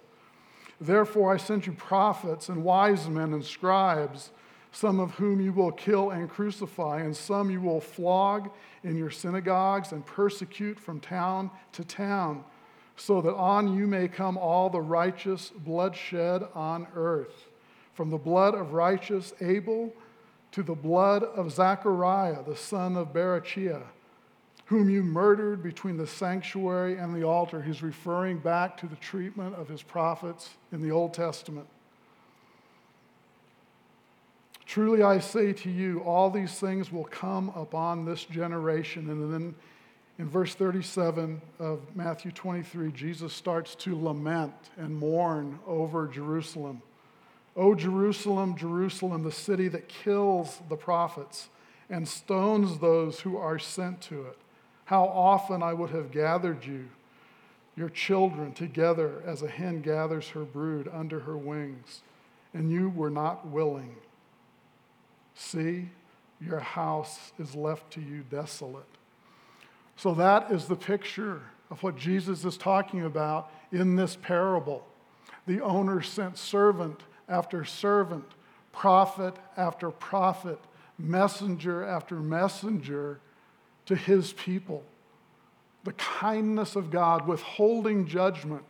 Therefore, 0.81 1.35
I 1.35 1.39
sent 1.39 1.67
you 1.67 1.73
prophets 1.73 2.49
and 2.49 2.63
wise 2.63 3.09
men 3.09 3.33
and 3.33 3.45
scribes, 3.45 4.31
some 4.71 5.01
of 5.01 5.11
whom 5.15 5.41
you 5.41 5.53
will 5.53 5.73
kill 5.73 6.11
and 6.11 6.31
crucify, 6.31 7.01
and 7.01 7.17
some 7.17 7.51
you 7.51 7.61
will 7.61 7.81
flog 7.81 8.49
in 8.85 8.97
your 8.97 9.11
synagogues 9.11 9.91
and 9.91 10.07
persecute 10.07 10.79
from 10.79 11.01
town 11.01 11.51
to 11.73 11.85
town, 11.85 12.45
so 12.95 13.21
that 13.21 13.35
on 13.35 13.77
you 13.77 13.89
may 13.89 14.07
come 14.07 14.39
all 14.39 14.71
the 14.71 14.81
righteous 14.81 15.51
bloodshed 15.51 16.47
on 16.55 16.87
earth, 16.95 17.51
from 17.93 18.11
the 18.11 18.19
blood 18.19 18.55
of 18.55 18.73
righteous 18.73 19.35
Abel 19.41 19.93
to 20.57 20.63
the 20.63 20.75
blood 20.75 21.23
of 21.23 21.53
Zechariah, 21.53 22.43
the 22.43 22.57
son 22.57 22.97
of 22.97 23.13
Berechiah, 23.13 23.83
whom 24.65 24.89
you 24.89 25.03
murdered 25.03 25.63
between 25.63 25.99
the 25.99 26.07
sanctuary 26.07 26.97
and 26.97 27.15
the 27.15 27.25
altar. 27.25 27.61
He's 27.61 27.83
referring 27.83 28.39
back 28.39 28.79
to 28.79 28.87
the 28.87 28.97
treatment 28.97 29.55
of 29.57 29.69
his 29.69 29.83
prophets 29.83 30.55
in 30.73 30.81
the 30.81 30.91
Old 30.91 31.13
Testament. 31.13 31.67
Truly 34.65 35.03
I 35.03 35.19
say 35.19 35.53
to 35.53 35.71
you, 35.71 36.01
all 36.01 36.31
these 36.31 36.59
things 36.59 36.91
will 36.91 37.05
come 37.05 37.51
upon 37.51 38.07
this 38.07 38.25
generation. 38.25 39.11
And 39.11 39.31
then 39.31 39.55
in 40.19 40.27
verse 40.27 40.55
37 40.55 41.39
of 41.59 41.81
Matthew 41.95 42.31
23, 42.31 42.93
Jesus 42.93 43.35
starts 43.35 43.75
to 43.75 43.95
lament 43.95 44.55
and 44.79 44.97
mourn 44.97 45.59
over 45.67 46.09
Jerusalem. 46.09 46.81
O 47.57 47.75
Jerusalem, 47.75 48.55
Jerusalem, 48.57 49.23
the 49.23 49.33
city 49.33 49.69
that 49.69 49.89
kills 49.89 50.61
the 50.69 50.77
prophets 50.77 51.49
and 51.89 52.07
stones 52.07 52.79
those 52.79 53.21
who 53.21 53.37
are 53.37 53.59
sent 53.59 54.01
to 54.03 54.23
it. 54.23 54.39
How 54.85 55.05
often 55.05 55.63
I 55.63 55.73
would 55.73 55.91
have 55.91 56.11
gathered 56.11 56.65
you, 56.65 56.89
your 57.77 57.89
children, 57.89 58.53
together 58.53 59.23
as 59.25 59.43
a 59.43 59.49
hen 59.49 59.81
gathers 59.81 60.29
her 60.29 60.45
brood 60.45 60.89
under 60.93 61.21
her 61.21 61.37
wings, 61.37 62.03
and 62.53 62.71
you 62.71 62.91
were 62.91 63.11
not 63.11 63.47
willing. 63.47 63.97
See, 65.35 65.89
your 66.41 66.61
house 66.61 67.33
is 67.39 67.55
left 67.55 67.91
to 67.93 68.01
you 68.01 68.23
desolate. 68.31 68.85
So, 69.97 70.13
that 70.15 70.53
is 70.53 70.67
the 70.67 70.77
picture 70.77 71.41
of 71.71 71.83
what 71.83 71.97
Jesus 71.97 72.45
is 72.45 72.57
talking 72.57 73.03
about 73.03 73.51
in 73.73 73.97
this 73.97 74.17
parable. 74.17 74.87
The 75.47 75.61
owner 75.61 76.03
sent 76.03 76.37
servant 76.39 77.01
after 77.29 77.65
servant, 77.65 78.25
prophet 78.73 79.35
after 79.57 79.91
prophet, 79.91 80.59
messenger 80.99 81.85
after 81.85 82.17
messenger 82.17 83.21
to 83.87 83.95
his 83.95 84.33
people. 84.33 84.85
The 85.85 85.93
kindness 85.93 86.77
of 86.77 86.91
God, 86.91 87.27
withholding 87.27 88.07
judgment, 88.07 88.65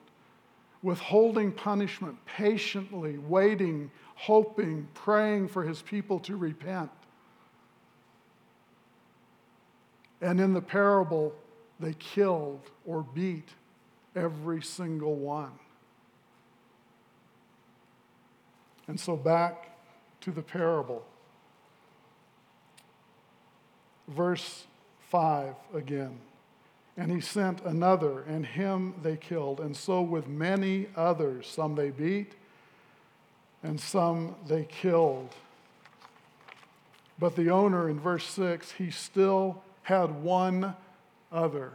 withholding 0.82 1.52
punishment, 1.52 2.16
patiently 2.26 3.18
waiting, 3.18 3.90
hoping, 4.14 4.88
praying 4.94 5.48
for 5.48 5.62
his 5.62 5.82
people 5.82 6.20
to 6.20 6.36
repent. 6.36 6.90
And 10.20 10.40
in 10.40 10.54
the 10.54 10.60
parable, 10.60 11.34
they 11.80 11.94
killed 11.94 12.70
or 12.84 13.02
beat 13.02 13.48
every 14.14 14.62
single 14.62 15.14
one. 15.14 15.52
And 18.88 18.98
so 18.98 19.16
back 19.16 19.76
to 20.20 20.30
the 20.30 20.42
parable. 20.42 21.04
Verse 24.08 24.64
5 25.10 25.54
again. 25.74 26.18
And 26.96 27.10
he 27.10 27.20
sent 27.20 27.60
another, 27.62 28.22
and 28.22 28.46
him 28.46 28.94
they 29.02 29.16
killed. 29.16 29.60
And 29.60 29.76
so 29.76 30.00
with 30.00 30.26
many 30.26 30.86
others, 30.96 31.46
some 31.46 31.74
they 31.74 31.90
beat, 31.90 32.32
and 33.62 33.78
some 33.78 34.36
they 34.46 34.64
killed. 34.64 35.34
But 37.18 37.36
the 37.36 37.50
owner 37.50 37.88
in 37.88 37.98
verse 37.98 38.24
6, 38.24 38.72
he 38.72 38.90
still 38.90 39.62
had 39.82 40.22
one 40.22 40.74
other, 41.32 41.72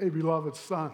a 0.00 0.08
beloved 0.08 0.56
son. 0.56 0.92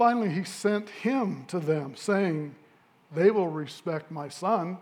Finally, 0.00 0.30
he 0.30 0.44
sent 0.44 0.88
him 0.88 1.44
to 1.46 1.60
them, 1.60 1.94
saying, 1.94 2.54
They 3.14 3.30
will 3.30 3.48
respect 3.48 4.10
my 4.10 4.30
son. 4.30 4.78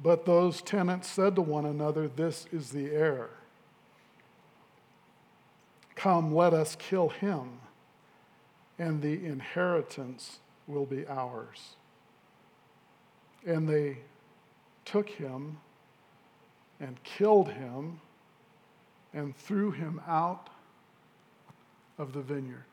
But 0.00 0.26
those 0.26 0.62
tenants 0.62 1.08
said 1.08 1.34
to 1.34 1.42
one 1.42 1.66
another, 1.66 2.06
This 2.06 2.46
is 2.52 2.70
the 2.70 2.86
heir. 2.92 3.30
Come, 5.96 6.32
let 6.32 6.54
us 6.54 6.76
kill 6.76 7.08
him, 7.08 7.58
and 8.78 9.02
the 9.02 9.26
inheritance 9.26 10.38
will 10.68 10.86
be 10.86 11.04
ours. 11.08 11.74
And 13.44 13.68
they 13.68 13.98
took 14.84 15.08
him 15.08 15.58
and 16.78 17.02
killed 17.02 17.48
him 17.48 17.98
and 19.12 19.36
threw 19.36 19.72
him 19.72 20.00
out 20.06 20.48
of 21.98 22.12
the 22.12 22.20
vineyard. 22.20 22.64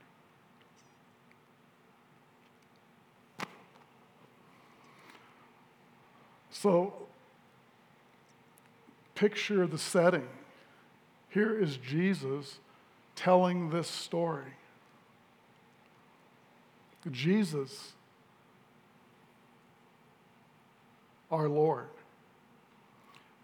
So, 6.51 6.93
picture 9.15 9.67
the 9.67 9.77
setting. 9.77 10.27
Here 11.29 11.59
is 11.59 11.77
Jesus 11.77 12.59
telling 13.15 13.69
this 13.69 13.87
story. 13.87 14.53
Jesus, 17.11 17.91
our 21.29 21.49
Lord. 21.49 21.89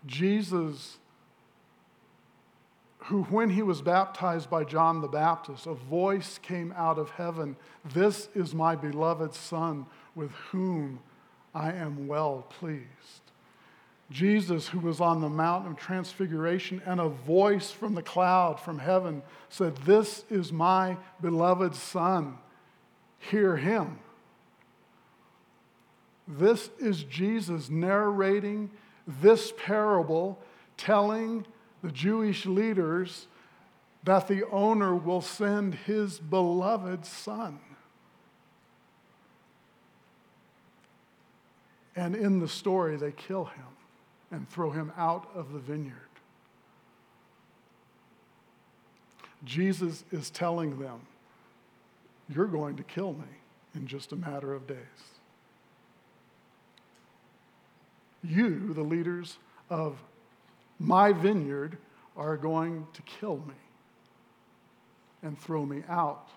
Jesus 0.05 0.97
who, 3.09 3.23
when 3.23 3.49
he 3.49 3.63
was 3.63 3.81
baptized 3.81 4.51
by 4.51 4.63
John 4.63 5.01
the 5.01 5.07
Baptist, 5.07 5.65
a 5.65 5.73
voice 5.73 6.37
came 6.37 6.71
out 6.77 6.99
of 6.99 7.09
heaven 7.09 7.55
This 7.93 8.29
is 8.35 8.53
my 8.53 8.75
beloved 8.75 9.33
Son, 9.33 9.87
with 10.13 10.29
whom 10.51 10.99
I 11.55 11.71
am 11.71 12.07
well 12.07 12.45
pleased. 12.59 12.85
Jesus, 14.11 14.67
who 14.67 14.77
was 14.79 15.01
on 15.01 15.21
the 15.21 15.29
Mount 15.29 15.65
of 15.65 15.75
Transfiguration, 15.75 16.83
and 16.85 16.99
a 16.99 17.09
voice 17.09 17.71
from 17.71 17.95
the 17.95 18.03
cloud 18.03 18.59
from 18.59 18.77
heaven 18.77 19.23
said, 19.49 19.75
This 19.77 20.23
is 20.29 20.53
my 20.53 20.95
beloved 21.19 21.73
Son, 21.73 22.37
hear 23.17 23.57
him. 23.57 23.97
This 26.27 26.69
is 26.77 27.03
Jesus 27.05 27.71
narrating 27.71 28.69
this 29.07 29.51
parable, 29.57 30.39
telling 30.77 31.43
the 31.81 31.91
Jewish 31.91 32.45
leaders 32.45 33.27
that 34.03 34.27
the 34.27 34.45
owner 34.45 34.95
will 34.95 35.21
send 35.21 35.75
his 35.75 36.19
beloved 36.19 37.05
son. 37.05 37.59
And 41.95 42.15
in 42.15 42.39
the 42.39 42.47
story, 42.47 42.95
they 42.95 43.11
kill 43.11 43.45
him 43.45 43.65
and 44.31 44.47
throw 44.49 44.71
him 44.71 44.91
out 44.97 45.27
of 45.35 45.51
the 45.51 45.59
vineyard. 45.59 45.95
Jesus 49.43 50.03
is 50.11 50.29
telling 50.29 50.79
them, 50.79 51.01
You're 52.33 52.47
going 52.47 52.77
to 52.77 52.83
kill 52.83 53.13
me 53.13 53.27
in 53.75 53.87
just 53.87 54.11
a 54.11 54.15
matter 54.15 54.53
of 54.53 54.67
days. 54.67 54.77
You, 58.23 58.73
the 58.73 58.83
leaders 58.83 59.37
of 59.69 59.97
my 60.79 61.11
vineyard 61.11 61.77
are 62.15 62.37
going 62.37 62.87
to 62.93 63.01
kill 63.01 63.37
me 63.37 63.53
and 65.21 65.37
throw 65.37 65.65
me 65.65 65.83
out 65.89 66.29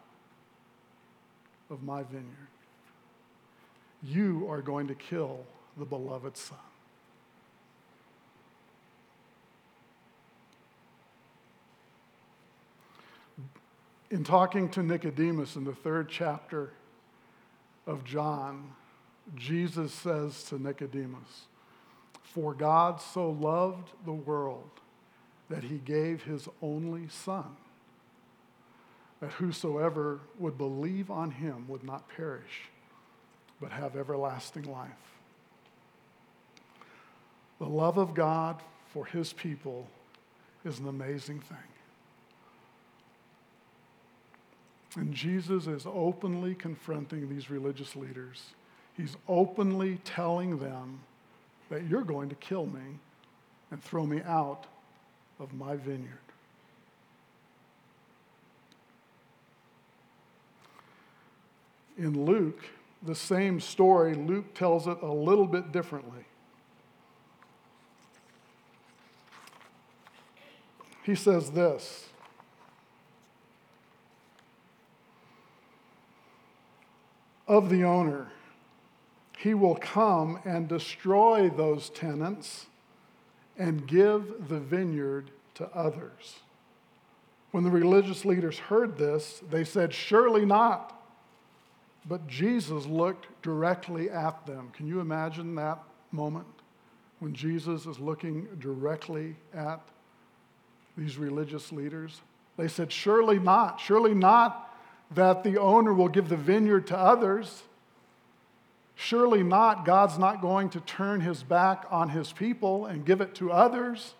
of 1.70 1.82
my 1.82 2.02
vineyard. 2.02 2.26
You 4.02 4.48
are 4.50 4.60
going 4.60 4.88
to 4.88 4.94
kill 4.94 5.44
the 5.76 5.84
beloved 5.84 6.36
Son. 6.36 6.58
In 14.10 14.24
talking 14.24 14.68
to 14.70 14.82
Nicodemus 14.82 15.56
in 15.56 15.64
the 15.64 15.74
third 15.74 16.08
chapter 16.10 16.72
of 17.86 18.04
John, 18.04 18.72
Jesus 19.36 19.94
says 19.94 20.42
to 20.44 20.60
Nicodemus, 20.60 21.46
for 22.32 22.54
God 22.54 22.98
so 22.98 23.30
loved 23.30 23.90
the 24.06 24.12
world 24.12 24.70
that 25.50 25.64
he 25.64 25.76
gave 25.76 26.22
his 26.22 26.48
only 26.62 27.08
Son, 27.08 27.56
that 29.20 29.32
whosoever 29.32 30.20
would 30.38 30.56
believe 30.56 31.10
on 31.10 31.30
him 31.30 31.66
would 31.68 31.84
not 31.84 32.08
perish, 32.08 32.70
but 33.60 33.70
have 33.70 33.96
everlasting 33.96 34.64
life. 34.64 34.88
The 37.58 37.66
love 37.68 37.98
of 37.98 38.14
God 38.14 38.62
for 38.94 39.04
his 39.04 39.34
people 39.34 39.86
is 40.64 40.78
an 40.78 40.88
amazing 40.88 41.40
thing. 41.40 41.58
And 44.96 45.12
Jesus 45.12 45.66
is 45.66 45.86
openly 45.86 46.54
confronting 46.54 47.28
these 47.28 47.50
religious 47.50 47.94
leaders. 47.94 48.54
He's 48.96 49.16
openly 49.28 49.98
telling 50.04 50.58
them 50.58 51.00
that 51.72 51.88
you're 51.88 52.04
going 52.04 52.28
to 52.28 52.34
kill 52.34 52.66
me 52.66 52.98
and 53.70 53.82
throw 53.82 54.04
me 54.04 54.20
out 54.26 54.66
of 55.40 55.54
my 55.54 55.74
vineyard. 55.74 56.18
In 61.96 62.26
Luke, 62.26 62.62
the 63.02 63.14
same 63.14 63.58
story, 63.58 64.12
Luke 64.14 64.52
tells 64.52 64.86
it 64.86 64.98
a 65.00 65.10
little 65.10 65.46
bit 65.46 65.72
differently. 65.72 66.26
He 71.04 71.14
says 71.14 71.52
this 71.52 72.04
of 77.48 77.70
the 77.70 77.82
owner, 77.84 78.30
he 79.42 79.54
will 79.54 79.74
come 79.74 80.38
and 80.44 80.68
destroy 80.68 81.50
those 81.50 81.90
tenants 81.90 82.66
and 83.58 83.88
give 83.88 84.48
the 84.48 84.60
vineyard 84.60 85.32
to 85.54 85.68
others. 85.74 86.36
When 87.50 87.64
the 87.64 87.70
religious 87.70 88.24
leaders 88.24 88.56
heard 88.56 88.96
this, 88.96 89.42
they 89.50 89.64
said, 89.64 89.92
Surely 89.92 90.46
not. 90.46 90.96
But 92.06 92.28
Jesus 92.28 92.86
looked 92.86 93.26
directly 93.42 94.08
at 94.08 94.46
them. 94.46 94.70
Can 94.76 94.86
you 94.86 95.00
imagine 95.00 95.56
that 95.56 95.80
moment 96.12 96.46
when 97.18 97.34
Jesus 97.34 97.84
is 97.84 97.98
looking 97.98 98.46
directly 98.60 99.34
at 99.52 99.80
these 100.96 101.18
religious 101.18 101.72
leaders? 101.72 102.20
They 102.56 102.68
said, 102.68 102.92
Surely 102.92 103.40
not. 103.40 103.80
Surely 103.80 104.14
not 104.14 104.72
that 105.10 105.42
the 105.42 105.58
owner 105.58 105.92
will 105.92 106.08
give 106.08 106.28
the 106.28 106.36
vineyard 106.36 106.86
to 106.86 106.96
others. 106.96 107.64
Surely 108.94 109.42
not, 109.42 109.84
God's 109.84 110.18
not 110.18 110.40
going 110.40 110.70
to 110.70 110.80
turn 110.80 111.20
his 111.20 111.42
back 111.42 111.86
on 111.90 112.10
his 112.10 112.32
people 112.32 112.86
and 112.86 113.04
give 113.04 113.20
it 113.20 113.34
to 113.36 113.50
others. 113.50 114.14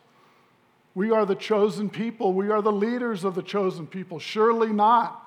We 0.94 1.10
are 1.10 1.24
the 1.24 1.34
chosen 1.34 1.88
people. 1.88 2.32
We 2.32 2.50
are 2.50 2.62
the 2.62 2.72
leaders 2.72 3.24
of 3.24 3.34
the 3.34 3.42
chosen 3.42 3.86
people. 3.86 4.18
Surely 4.18 4.72
not. 4.72 5.18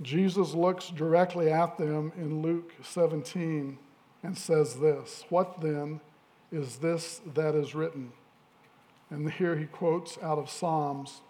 Jesus 0.00 0.54
looks 0.54 0.90
directly 0.90 1.50
at 1.50 1.76
them 1.76 2.12
in 2.16 2.40
Luke 2.40 2.72
17 2.82 3.78
and 4.22 4.38
says 4.38 4.76
this 4.76 5.24
What 5.28 5.60
then 5.60 6.00
is 6.52 6.76
this 6.76 7.20
that 7.34 7.54
is 7.54 7.74
written? 7.74 8.12
And 9.10 9.30
here 9.32 9.56
he 9.56 9.66
quotes 9.66 10.18
out 10.18 10.38
of 10.38 10.50
Psalms 10.50 11.20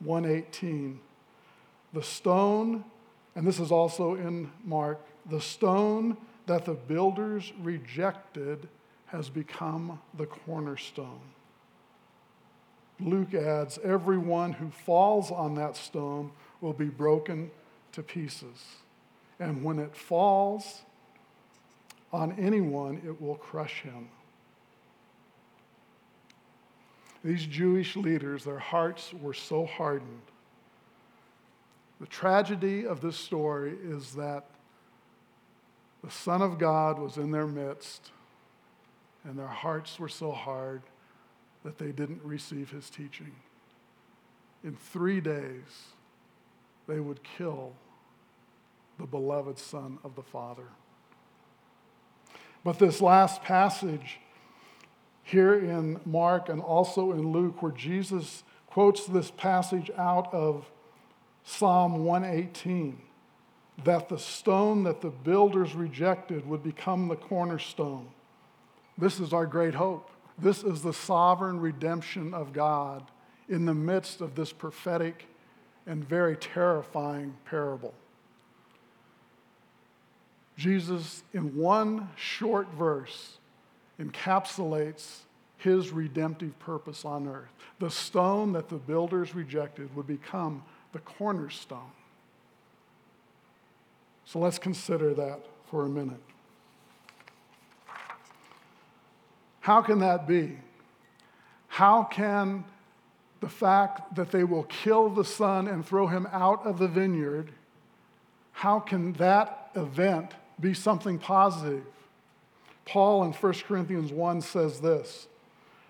118 0.00 1.00
The 1.92 2.02
stone, 2.02 2.84
and 3.34 3.46
this 3.46 3.58
is 3.58 3.72
also 3.72 4.14
in 4.14 4.52
Mark, 4.64 5.00
the 5.30 5.40
stone 5.40 6.16
that 6.46 6.64
the 6.64 6.74
builders 6.74 7.52
rejected 7.60 8.68
has 9.06 9.28
become 9.28 10.00
the 10.16 10.26
cornerstone. 10.26 11.20
Luke 13.00 13.34
adds, 13.34 13.78
Everyone 13.82 14.52
who 14.52 14.70
falls 14.70 15.30
on 15.30 15.54
that 15.54 15.76
stone 15.76 16.30
will 16.60 16.72
be 16.72 16.86
broken 16.86 17.50
to 17.92 18.02
pieces. 18.02 18.76
And 19.38 19.64
when 19.64 19.78
it 19.78 19.96
falls 19.96 20.82
on 22.12 22.32
anyone, 22.38 23.00
it 23.06 23.20
will 23.20 23.36
crush 23.36 23.80
him. 23.80 24.08
These 27.24 27.46
Jewish 27.46 27.96
leaders, 27.96 28.44
their 28.44 28.58
hearts 28.58 29.12
were 29.14 29.34
so 29.34 29.66
hardened. 29.66 30.22
The 32.00 32.06
tragedy 32.06 32.86
of 32.86 33.00
this 33.00 33.16
story 33.16 33.76
is 33.82 34.14
that 34.14 34.46
the 36.02 36.10
Son 36.10 36.42
of 36.42 36.58
God 36.58 36.98
was 36.98 37.16
in 37.16 37.30
their 37.30 37.46
midst, 37.46 38.10
and 39.24 39.38
their 39.38 39.46
hearts 39.46 39.98
were 39.98 40.08
so 40.08 40.32
hard 40.32 40.82
that 41.62 41.78
they 41.78 41.92
didn't 41.92 42.22
receive 42.24 42.70
his 42.70 42.88
teaching. 42.88 43.32
In 44.64 44.76
three 44.76 45.20
days, 45.20 45.88
they 46.86 47.00
would 47.00 47.20
kill 47.22 47.74
the 48.98 49.06
beloved 49.06 49.58
Son 49.58 49.98
of 50.04 50.14
the 50.14 50.22
Father. 50.22 50.68
But 52.64 52.78
this 52.78 53.00
last 53.00 53.42
passage 53.42 54.20
here 55.22 55.54
in 55.54 56.00
Mark 56.04 56.48
and 56.48 56.60
also 56.60 57.12
in 57.12 57.30
Luke, 57.32 57.62
where 57.62 57.72
Jesus 57.72 58.42
quotes 58.66 59.06
this 59.06 59.30
passage 59.30 59.90
out 59.96 60.32
of 60.32 60.70
Psalm 61.44 62.04
118 62.04 63.00
that 63.84 64.08
the 64.08 64.18
stone 64.18 64.84
that 64.84 65.00
the 65.00 65.10
builders 65.10 65.74
rejected 65.74 66.46
would 66.46 66.62
become 66.62 67.08
the 67.08 67.16
cornerstone. 67.16 68.08
This 68.98 69.20
is 69.20 69.32
our 69.32 69.46
great 69.46 69.74
hope. 69.74 70.10
This 70.38 70.62
is 70.62 70.82
the 70.82 70.92
sovereign 70.92 71.60
redemption 71.60 72.34
of 72.34 72.52
God 72.52 73.10
in 73.48 73.66
the 73.66 73.74
midst 73.74 74.20
of 74.20 74.34
this 74.34 74.52
prophetic 74.52 75.26
and 75.86 76.06
very 76.06 76.36
terrifying 76.36 77.36
parable. 77.44 77.94
Jesus, 80.56 81.22
in 81.32 81.56
one 81.56 82.10
short 82.16 82.68
verse, 82.74 83.38
encapsulates 83.98 85.20
his 85.56 85.90
redemptive 85.90 86.58
purpose 86.58 87.04
on 87.04 87.26
earth. 87.26 87.50
The 87.78 87.90
stone 87.90 88.52
that 88.52 88.68
the 88.68 88.76
builders 88.76 89.34
rejected 89.34 89.94
would 89.94 90.06
become 90.06 90.62
the 90.92 90.98
cornerstone. 91.00 91.92
So 94.30 94.38
let's 94.38 94.60
consider 94.60 95.12
that 95.14 95.40
for 95.72 95.86
a 95.86 95.88
minute. 95.88 96.20
How 99.58 99.82
can 99.82 99.98
that 99.98 100.28
be? 100.28 100.56
How 101.66 102.04
can 102.04 102.62
the 103.40 103.48
fact 103.48 104.14
that 104.14 104.30
they 104.30 104.44
will 104.44 104.62
kill 104.62 105.08
the 105.08 105.24
son 105.24 105.66
and 105.66 105.84
throw 105.84 106.06
him 106.06 106.28
out 106.30 106.64
of 106.64 106.78
the 106.78 106.86
vineyard, 106.86 107.50
how 108.52 108.78
can 108.78 109.14
that 109.14 109.72
event 109.74 110.34
be 110.60 110.74
something 110.74 111.18
positive? 111.18 111.82
Paul 112.84 113.24
in 113.24 113.32
1 113.32 113.52
Corinthians 113.66 114.12
1 114.12 114.42
says 114.42 114.80
this 114.80 115.26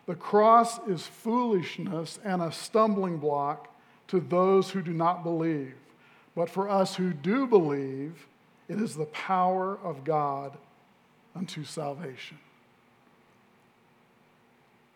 The 0.07 0.15
cross 0.15 0.79
is 0.89 1.07
foolishness 1.07 2.19
and 2.25 2.41
a 2.41 2.51
stumbling 2.51 3.19
block 3.19 3.69
to 4.09 4.19
those 4.19 4.71
who 4.71 4.81
do 4.81 4.95
not 4.95 5.23
believe. 5.23 5.75
But 6.35 6.49
for 6.49 6.71
us 6.71 6.95
who 6.95 7.13
do 7.13 7.47
believe, 7.47 8.29
it 8.71 8.81
is 8.81 8.95
the 8.95 9.07
power 9.07 9.77
of 9.83 10.05
God 10.05 10.57
unto 11.35 11.65
salvation. 11.65 12.39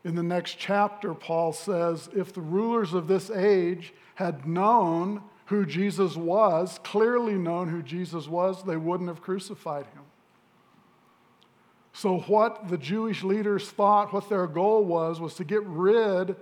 In 0.04 0.14
the 0.14 0.22
next 0.22 0.58
chapter, 0.60 1.12
Paul 1.12 1.52
says 1.52 2.08
if 2.14 2.32
the 2.32 2.40
rulers 2.40 2.94
of 2.94 3.08
this 3.08 3.30
age 3.30 3.92
had 4.14 4.46
known 4.46 5.22
who 5.46 5.66
Jesus 5.66 6.14
was, 6.14 6.78
clearly 6.84 7.34
known 7.34 7.68
who 7.68 7.82
Jesus 7.82 8.28
was, 8.28 8.62
they 8.62 8.76
wouldn't 8.76 9.08
have 9.08 9.20
crucified 9.20 9.86
him. 9.86 10.02
So, 11.92 12.18
what 12.20 12.68
the 12.68 12.78
Jewish 12.78 13.24
leaders 13.24 13.68
thought, 13.70 14.12
what 14.12 14.28
their 14.28 14.46
goal 14.46 14.84
was, 14.84 15.20
was 15.20 15.34
to 15.34 15.44
get 15.44 15.64
rid 15.64 16.36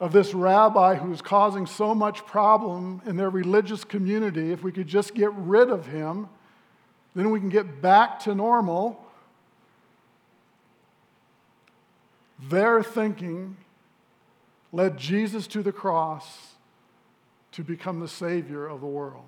of 0.00 0.12
this 0.12 0.34
rabbi 0.34 0.96
who 0.96 1.10
was 1.10 1.22
causing 1.22 1.66
so 1.66 1.94
much 1.94 2.26
problem 2.26 3.00
in 3.06 3.16
their 3.16 3.30
religious 3.30 3.84
community. 3.84 4.50
If 4.50 4.64
we 4.64 4.72
could 4.72 4.88
just 4.88 5.14
get 5.14 5.32
rid 5.34 5.70
of 5.70 5.86
him, 5.86 6.28
then 7.18 7.30
we 7.30 7.40
can 7.40 7.48
get 7.48 7.82
back 7.82 8.20
to 8.20 8.34
normal. 8.34 9.04
Their 12.48 12.80
thinking 12.80 13.56
led 14.70 14.96
Jesus 14.96 15.48
to 15.48 15.62
the 15.62 15.72
cross 15.72 16.52
to 17.50 17.64
become 17.64 17.98
the 17.98 18.06
Savior 18.06 18.68
of 18.68 18.80
the 18.80 18.86
world. 18.86 19.24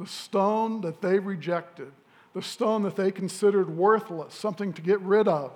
The 0.00 0.06
stone 0.06 0.80
that 0.80 1.00
they 1.00 1.20
rejected, 1.20 1.92
the 2.34 2.42
stone 2.42 2.82
that 2.82 2.96
they 2.96 3.12
considered 3.12 3.70
worthless, 3.70 4.34
something 4.34 4.72
to 4.72 4.82
get 4.82 5.00
rid 5.00 5.28
of, 5.28 5.52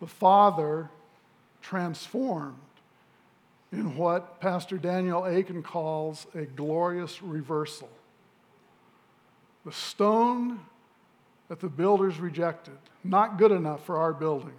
the 0.00 0.08
Father 0.08 0.90
transformed 1.62 2.56
in 3.70 3.96
what 3.96 4.40
Pastor 4.40 4.78
Daniel 4.78 5.24
Akin 5.24 5.62
calls 5.62 6.26
a 6.34 6.44
glorious 6.44 7.22
reversal. 7.22 7.88
The 9.64 9.72
stone 9.72 10.60
that 11.48 11.60
the 11.60 11.68
builders 11.68 12.18
rejected, 12.18 12.78
not 13.04 13.38
good 13.38 13.52
enough 13.52 13.84
for 13.84 13.98
our 13.98 14.12
building, 14.12 14.54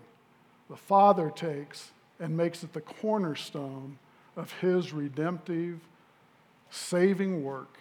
the 0.70 0.78
Father 0.78 1.32
takes 1.32 1.92
and 2.20 2.36
makes 2.38 2.64
it 2.64 2.74
the 2.74 2.82
cornerstone 2.82 3.98
of 4.36 4.52
his 4.60 4.94
redemptive, 4.94 5.80
saving 6.70 7.44
work 7.44 7.78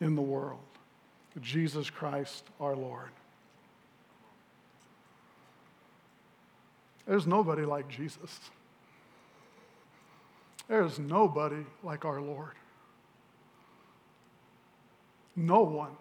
in 0.00 0.14
the 0.14 0.22
world. 0.22 0.60
Jesus 1.40 1.90
Christ 1.90 2.44
our 2.60 2.76
Lord. 2.76 3.10
There's 7.06 7.26
nobody 7.26 7.62
like 7.64 7.88
Jesus. 7.88 8.40
There's 10.68 10.98
nobody 10.98 11.64
like 11.82 12.04
our 12.04 12.20
Lord. 12.20 12.52
No 15.34 15.62
one. 15.62 15.96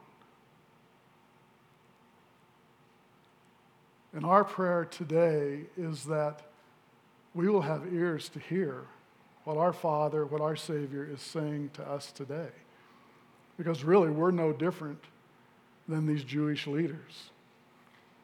And 4.13 4.25
our 4.25 4.43
prayer 4.43 4.85
today 4.85 5.61
is 5.77 6.05
that 6.05 6.41
we 7.33 7.47
will 7.47 7.61
have 7.61 7.93
ears 7.93 8.27
to 8.29 8.39
hear 8.39 8.83
what 9.45 9.57
our 9.57 9.73
Father, 9.73 10.25
what 10.25 10.41
our 10.41 10.55
Savior 10.55 11.07
is 11.11 11.21
saying 11.21 11.71
to 11.73 11.83
us 11.83 12.11
today. 12.11 12.49
Because 13.57 13.83
really, 13.83 14.09
we're 14.09 14.31
no 14.31 14.51
different 14.51 14.99
than 15.87 16.07
these 16.07 16.23
Jewish 16.23 16.67
leaders. 16.67 17.29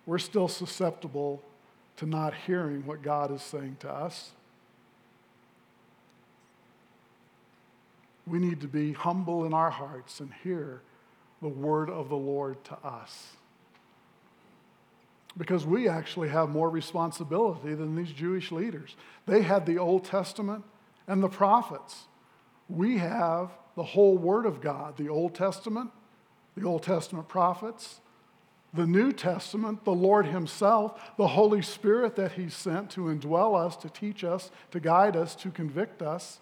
We're 0.06 0.19
still 0.19 0.47
susceptible 0.47 1.41
to 1.97 2.06
not 2.06 2.34
hearing 2.34 2.86
what 2.86 3.02
God 3.02 3.32
is 3.32 3.41
saying 3.41 3.78
to 3.80 3.91
us. 3.91 4.32
We 8.26 8.39
need 8.39 8.60
to 8.62 8.67
be 8.67 8.91
humble 8.91 9.45
in 9.45 9.54
our 9.54 9.69
hearts 9.69 10.19
and 10.19 10.32
hear 10.43 10.82
the 11.41 11.47
word 11.47 11.89
of 11.89 12.10
the 12.10 12.17
Lord 12.17 12.63
to 12.65 12.78
us. 12.86 13.37
Because 15.38 15.65
we 15.65 15.88
actually 15.88 16.30
have 16.30 16.50
more 16.50 16.69
responsibility 16.69 17.76
than 17.76 17.95
these 17.95 18.12
Jewish 18.12 18.52
leaders. 18.52 18.95
They 19.28 19.43
had 19.43 19.65
the 19.65 19.78
Old 19.78 20.04
Testament 20.04 20.63
and 21.08 21.21
the 21.21 21.30
prophets. 21.30 22.06
We 22.67 22.97
have 22.97 23.52
the 23.76 23.84
whole 23.84 24.17
Word 24.17 24.45
of 24.45 24.60
God 24.60 24.97
the 24.97 25.10
Old 25.10 25.36
Testament, 25.36 25.91
the 26.56 26.65
Old 26.65 26.84
Testament 26.84 27.28
prophets, 27.28 28.02
the 28.73 28.88
New 28.88 29.12
Testament, 29.12 29.86
the 29.86 29.93
Lord 29.93 30.26
Himself, 30.26 31.15
the 31.17 31.28
Holy 31.28 31.62
Spirit 31.62 32.15
that 32.15 32.34
He 32.34 32.50
sent 32.50 32.89
to 32.91 33.02
indwell 33.02 33.56
us, 33.56 33.76
to 33.78 33.89
teach 33.89 34.23
us, 34.23 34.52
to 34.71 34.80
guide 34.80 35.15
us, 35.15 35.36
to 35.36 35.52
convict 35.52 36.02
us. 36.02 36.39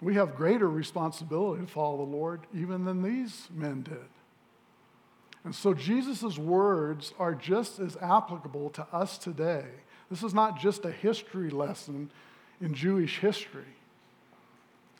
We 0.00 0.14
have 0.14 0.34
greater 0.34 0.68
responsibility 0.68 1.64
to 1.64 1.70
follow 1.70 1.98
the 1.98 2.10
Lord 2.10 2.40
even 2.54 2.84
than 2.84 3.02
these 3.02 3.48
men 3.54 3.82
did. 3.82 4.08
And 5.44 5.54
so 5.54 5.74
Jesus' 5.74 6.38
words 6.38 7.12
are 7.18 7.34
just 7.34 7.80
as 7.80 7.96
applicable 7.96 8.70
to 8.70 8.86
us 8.92 9.18
today. 9.18 9.64
This 10.10 10.22
is 10.22 10.34
not 10.34 10.60
just 10.60 10.84
a 10.84 10.92
history 10.92 11.50
lesson 11.50 12.10
in 12.60 12.74
Jewish 12.74 13.18
history. 13.18 13.64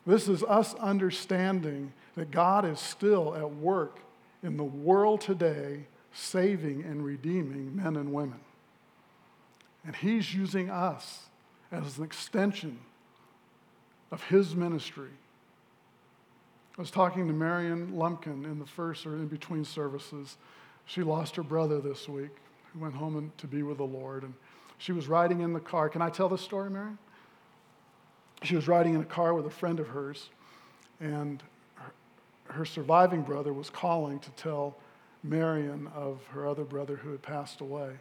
This 0.05 0.27
is 0.27 0.43
us 0.43 0.73
understanding 0.75 1.93
that 2.15 2.29
God 2.29 2.65
is 2.65 2.79
still 2.79 3.35
at 3.35 3.55
work 3.55 3.99
in 4.41 4.57
the 4.57 4.63
world 4.63 5.21
today, 5.21 5.85
saving 6.13 6.83
and 6.83 7.05
redeeming 7.05 7.75
men 7.75 7.95
and 7.95 8.11
women. 8.11 8.39
And 9.85 9.95
He's 9.95 10.33
using 10.33 10.69
us 10.69 11.23
as 11.71 11.97
an 11.97 12.03
extension 12.03 12.79
of 14.11 14.23
His 14.23 14.55
ministry. 14.55 15.09
I 16.77 16.81
was 16.81 16.91
talking 16.91 17.27
to 17.27 17.33
Marion 17.33 17.95
Lumpkin 17.95 18.45
in 18.45 18.59
the 18.59 18.65
first 18.65 19.05
or 19.05 19.15
in 19.15 19.27
between 19.27 19.63
services. 19.63 20.37
She 20.85 21.03
lost 21.03 21.35
her 21.35 21.43
brother 21.43 21.79
this 21.79 22.09
week, 22.09 22.31
who 22.73 22.79
went 22.79 22.95
home 22.95 23.31
to 23.37 23.47
be 23.47 23.63
with 23.63 23.77
the 23.77 23.83
Lord. 23.83 24.23
And 24.23 24.33
she 24.79 24.91
was 24.91 25.07
riding 25.07 25.41
in 25.41 25.53
the 25.53 25.59
car. 25.59 25.87
Can 25.87 26.01
I 26.01 26.09
tell 26.09 26.29
this 26.29 26.41
story, 26.41 26.69
Marion? 26.69 26.97
she 28.43 28.55
was 28.55 28.67
riding 28.67 28.93
in 28.93 29.01
a 29.01 29.05
car 29.05 29.33
with 29.33 29.45
a 29.45 29.49
friend 29.49 29.79
of 29.79 29.87
hers, 29.87 30.29
and 30.99 31.41
her, 31.75 31.93
her 32.49 32.65
surviving 32.65 33.21
brother 33.21 33.53
was 33.53 33.69
calling 33.69 34.19
to 34.19 34.29
tell 34.31 34.75
Marion 35.23 35.89
of 35.95 36.25
her 36.27 36.47
other 36.47 36.65
brother 36.65 36.97
who 36.97 37.11
had 37.11 37.21
passed 37.21 37.61
away. 37.61 37.91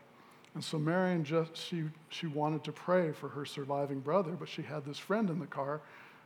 And 0.54 0.62
so 0.62 0.78
Marion 0.78 1.24
just 1.24 1.56
she 1.56 1.84
she 2.10 2.26
wanted 2.26 2.62
to 2.64 2.72
pray 2.72 3.12
for 3.12 3.28
her 3.30 3.46
surviving 3.46 4.00
brother, 4.00 4.32
but 4.32 4.48
she 4.48 4.62
had 4.62 4.84
this 4.84 4.98
friend 4.98 5.30
in 5.30 5.38
the 5.38 5.46
car 5.46 5.80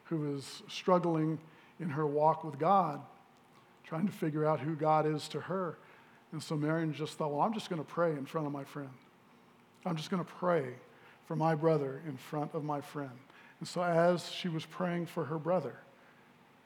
who 0.04 0.16
was 0.16 0.62
struggling 0.68 1.38
in 1.80 1.90
her 1.90 2.06
walk 2.06 2.44
with 2.44 2.58
God, 2.58 3.00
trying 3.84 4.06
to 4.06 4.12
figure 4.12 4.44
out 4.44 4.60
who 4.60 4.74
God 4.74 5.06
is 5.06 5.28
to 5.28 5.40
her. 5.40 5.78
And 6.32 6.42
so 6.42 6.56
Marion 6.56 6.92
just 6.92 7.14
thought, 7.14 7.30
well, 7.30 7.40
I'm 7.40 7.54
just 7.54 7.70
going 7.70 7.82
to 7.82 7.88
pray 7.88 8.12
in 8.12 8.26
front 8.26 8.46
of 8.46 8.52
my 8.52 8.64
friend. 8.64 8.90
I'm 9.84 9.96
just 9.96 10.10
going 10.10 10.24
to 10.24 10.30
pray 10.30 10.74
for 11.26 11.36
my 11.36 11.54
brother 11.54 12.02
in 12.06 12.16
front 12.16 12.54
of 12.54 12.64
my 12.64 12.80
friend. 12.80 13.10
And 13.60 13.68
so, 13.68 13.82
as 13.82 14.28
she 14.30 14.48
was 14.48 14.66
praying 14.66 15.06
for 15.06 15.24
her 15.24 15.38
brother, 15.38 15.76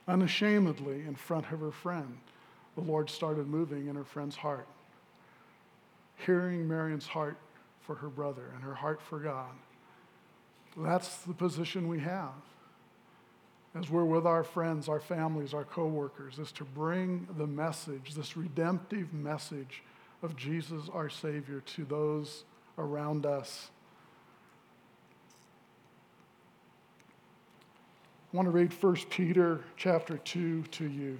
unashamedly 0.09 1.03
in 1.07 1.14
front 1.14 1.51
of 1.53 1.61
her 1.61 1.70
friend, 1.70 2.18
the 2.75 2.81
Lord 2.81 3.11
started 3.11 3.46
moving 3.46 3.87
in 3.88 3.96
her 3.96 4.05
friend's 4.05 4.37
heart. 4.37 4.66
Hearing 6.27 6.66
Marion's 6.66 7.07
heart 7.07 7.37
for 7.81 7.94
her 7.96 8.09
brother 8.09 8.51
and 8.55 8.62
her 8.62 8.75
heart 8.75 9.01
for 9.01 9.18
God. 9.18 9.51
That's 10.77 11.18
the 11.18 11.35
position 11.35 11.88
we 11.88 12.01
have 12.01 12.33
as 13.75 13.89
we're 13.89 14.05
with 14.05 14.27
our 14.27 14.43
friends, 14.43 14.89
our 14.89 15.01
families, 15.01 15.55
our 15.55 15.65
coworkers, 15.65 16.39
is 16.39 16.51
to 16.53 16.65
bring 16.65 17.29
the 17.39 17.47
message, 17.47 18.15
this 18.15 18.37
redemptive 18.37 19.13
message 19.13 19.83
of 20.23 20.37
Jesus 20.37 20.89
our 20.93 21.09
Savior 21.09 21.61
to 21.61 21.85
those 21.85 22.45
around 22.79 23.27
us. 23.27 23.71
I 28.33 28.37
want 28.37 28.47
to 28.47 28.53
read 28.53 28.73
1 28.73 28.97
Peter 29.11 29.61
chapter 29.77 30.19
2 30.19 30.63
to 30.63 30.85
you. 30.85 31.19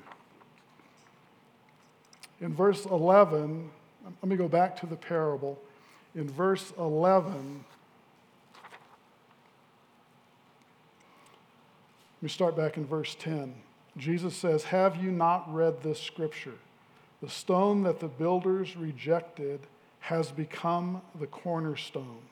In 2.41 2.55
verse 2.55 2.85
11, 2.87 3.71
let 4.05 4.29
me 4.29 4.37
go 4.37 4.49
back 4.49 4.79
to 4.81 4.87
the 4.87 4.97
parable. 4.97 5.61
In 6.15 6.29
verse 6.29 6.73
11, 6.79 7.65
me 12.23 12.29
start 12.29 12.57
back 12.57 12.77
in 12.77 12.87
verse 12.87 13.17
10. 13.19 13.55
Jesus 13.97 14.37
says, 14.37 14.65
Have 14.65 14.97
you 14.97 15.11
not 15.11 15.53
read 15.53 15.83
this 15.83 16.01
scripture? 16.01 16.59
The 17.23 17.29
stone 17.29 17.83
that 17.83 18.01
the 18.01 18.09
builders 18.09 18.77
rejected 18.77 19.61
has 20.01 20.31
become 20.31 21.03
the 21.19 21.27
cornerstone. 21.27 22.23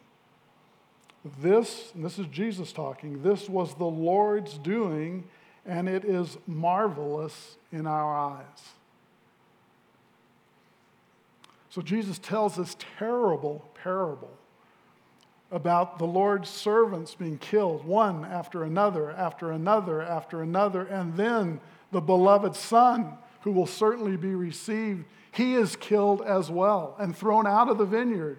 This, 1.40 1.90
and 1.94 2.04
this 2.04 2.18
is 2.18 2.26
Jesus 2.26 2.72
talking, 2.72 3.22
this 3.22 3.48
was 3.48 3.74
the 3.74 3.84
Lord's 3.84 4.56
doing, 4.56 5.24
and 5.66 5.88
it 5.88 6.04
is 6.04 6.38
marvelous 6.46 7.56
in 7.72 7.86
our 7.86 8.16
eyes. 8.16 8.72
So 11.70 11.82
Jesus 11.82 12.18
tells 12.18 12.56
this 12.56 12.76
terrible 12.98 13.68
parable 13.82 14.37
about 15.50 15.98
the 15.98 16.04
Lord's 16.04 16.50
servants 16.50 17.14
being 17.14 17.38
killed, 17.38 17.84
one 17.84 18.24
after 18.24 18.64
another, 18.64 19.10
after 19.10 19.50
another, 19.50 20.02
after 20.02 20.42
another, 20.42 20.84
and 20.84 21.16
then 21.16 21.60
the 21.90 22.00
beloved 22.00 22.54
Son, 22.54 23.14
who 23.42 23.52
will 23.52 23.66
certainly 23.66 24.16
be 24.16 24.34
received, 24.34 25.04
he 25.32 25.54
is 25.54 25.76
killed 25.76 26.22
as 26.22 26.50
well 26.50 26.96
and 26.98 27.16
thrown 27.16 27.46
out 27.46 27.68
of 27.68 27.78
the 27.78 27.86
vineyard. 27.86 28.38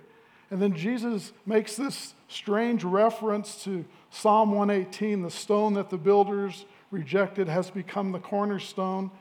And 0.52 0.62
then 0.62 0.76
Jesus 0.76 1.32
makes 1.45 1.76
this 1.76 2.13
strange 2.28 2.84
reference 2.84 3.63
to 3.63 3.86
Psalm 4.10 4.52
118 4.52 5.22
the 5.22 5.32
stone 5.32 5.74
that 5.76 5.89
the 5.89 5.98
builders 5.98 6.65
rejected 6.91 7.48
has 7.48 7.69
become 7.69 8.12
the 8.12 8.19
cornerstone. 8.19 9.12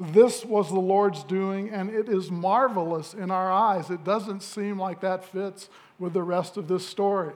This 0.00 0.44
was 0.44 0.68
the 0.68 0.80
Lord's 0.80 1.22
doing, 1.24 1.70
and 1.70 1.90
it 1.90 2.08
is 2.08 2.30
marvelous 2.30 3.14
in 3.14 3.30
our 3.30 3.50
eyes. 3.52 3.90
It 3.90 4.04
doesn't 4.04 4.42
seem 4.42 4.78
like 4.78 5.00
that 5.00 5.24
fits 5.24 5.68
with 5.98 6.12
the 6.12 6.22
rest 6.22 6.56
of 6.56 6.66
this 6.66 6.86
story. 6.86 7.32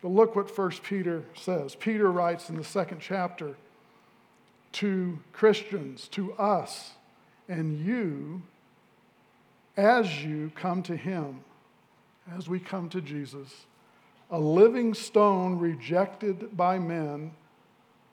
But 0.00 0.08
look 0.08 0.34
what 0.34 0.56
1 0.56 0.70
Peter 0.82 1.24
says. 1.34 1.74
Peter 1.74 2.10
writes 2.10 2.48
in 2.48 2.56
the 2.56 2.64
second 2.64 3.00
chapter 3.00 3.56
to 4.72 5.18
Christians, 5.32 6.08
to 6.08 6.32
us, 6.34 6.92
and 7.48 7.84
you, 7.84 8.42
as 9.76 10.24
you 10.24 10.52
come 10.54 10.82
to 10.84 10.96
him 10.96 11.40
as 12.36 12.48
we 12.48 12.60
come 12.60 12.88
to 12.90 13.00
Jesus, 13.00 13.66
a 14.30 14.38
living 14.38 14.94
stone 14.94 15.58
rejected 15.58 16.56
by 16.56 16.78
men, 16.78 17.32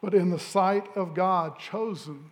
but 0.02 0.14
in 0.14 0.30
the 0.30 0.40
sight 0.40 0.88
of 0.96 1.14
God, 1.14 1.60
chosen 1.60 2.32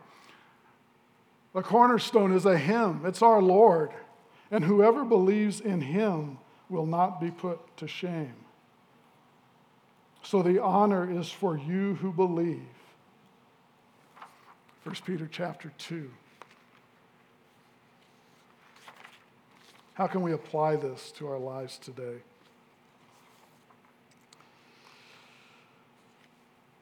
The 1.53 1.61
cornerstone 1.61 2.31
is 2.31 2.45
a 2.45 2.57
hymn, 2.57 3.01
it's 3.05 3.21
our 3.21 3.41
Lord, 3.41 3.91
and 4.49 4.63
whoever 4.63 5.03
believes 5.03 5.59
in 5.59 5.81
him 5.81 6.37
will 6.69 6.85
not 6.85 7.19
be 7.19 7.29
put 7.29 7.59
to 7.77 7.87
shame. 7.87 8.35
So 10.23 10.41
the 10.41 10.61
honor 10.61 11.09
is 11.09 11.29
for 11.29 11.57
you 11.57 11.95
who 11.95 12.13
believe. 12.13 12.61
1 14.83 14.95
Peter 15.05 15.27
chapter 15.29 15.71
2. 15.77 16.09
How 19.95 20.07
can 20.07 20.21
we 20.21 20.31
apply 20.31 20.77
this 20.77 21.11
to 21.17 21.27
our 21.27 21.37
lives 21.37 21.77
today? 21.77 22.17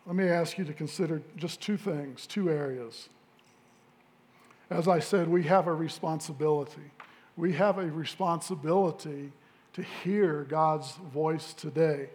Let 0.06 0.16
me 0.16 0.28
ask 0.28 0.58
you 0.58 0.66
to 0.66 0.74
consider 0.74 1.22
just 1.36 1.60
two 1.62 1.78
things, 1.78 2.26
two 2.26 2.50
areas. 2.50 3.10
As 4.70 4.88
I 4.88 5.00
said, 5.00 5.28
we 5.28 5.44
have 5.44 5.68
a 5.68 5.74
responsibility. 5.74 6.92
We 7.36 7.54
have 7.54 7.78
a 7.78 7.88
responsibility 7.88 9.32
to 9.74 9.82
hear 9.82 10.44
God's 10.44 10.92
voice 11.14 11.54
today. 11.54 12.10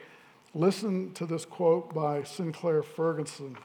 Listen 0.54 1.12
to 1.14 1.26
this 1.26 1.44
quote 1.44 1.92
by 1.92 2.22
Sinclair 2.22 2.82
Ferguson 2.82 3.56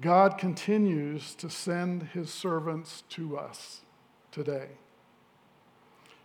God 0.00 0.38
continues 0.38 1.34
to 1.34 1.50
send 1.50 2.04
his 2.14 2.32
servants 2.32 3.02
to 3.10 3.36
us 3.36 3.80
today 4.30 4.68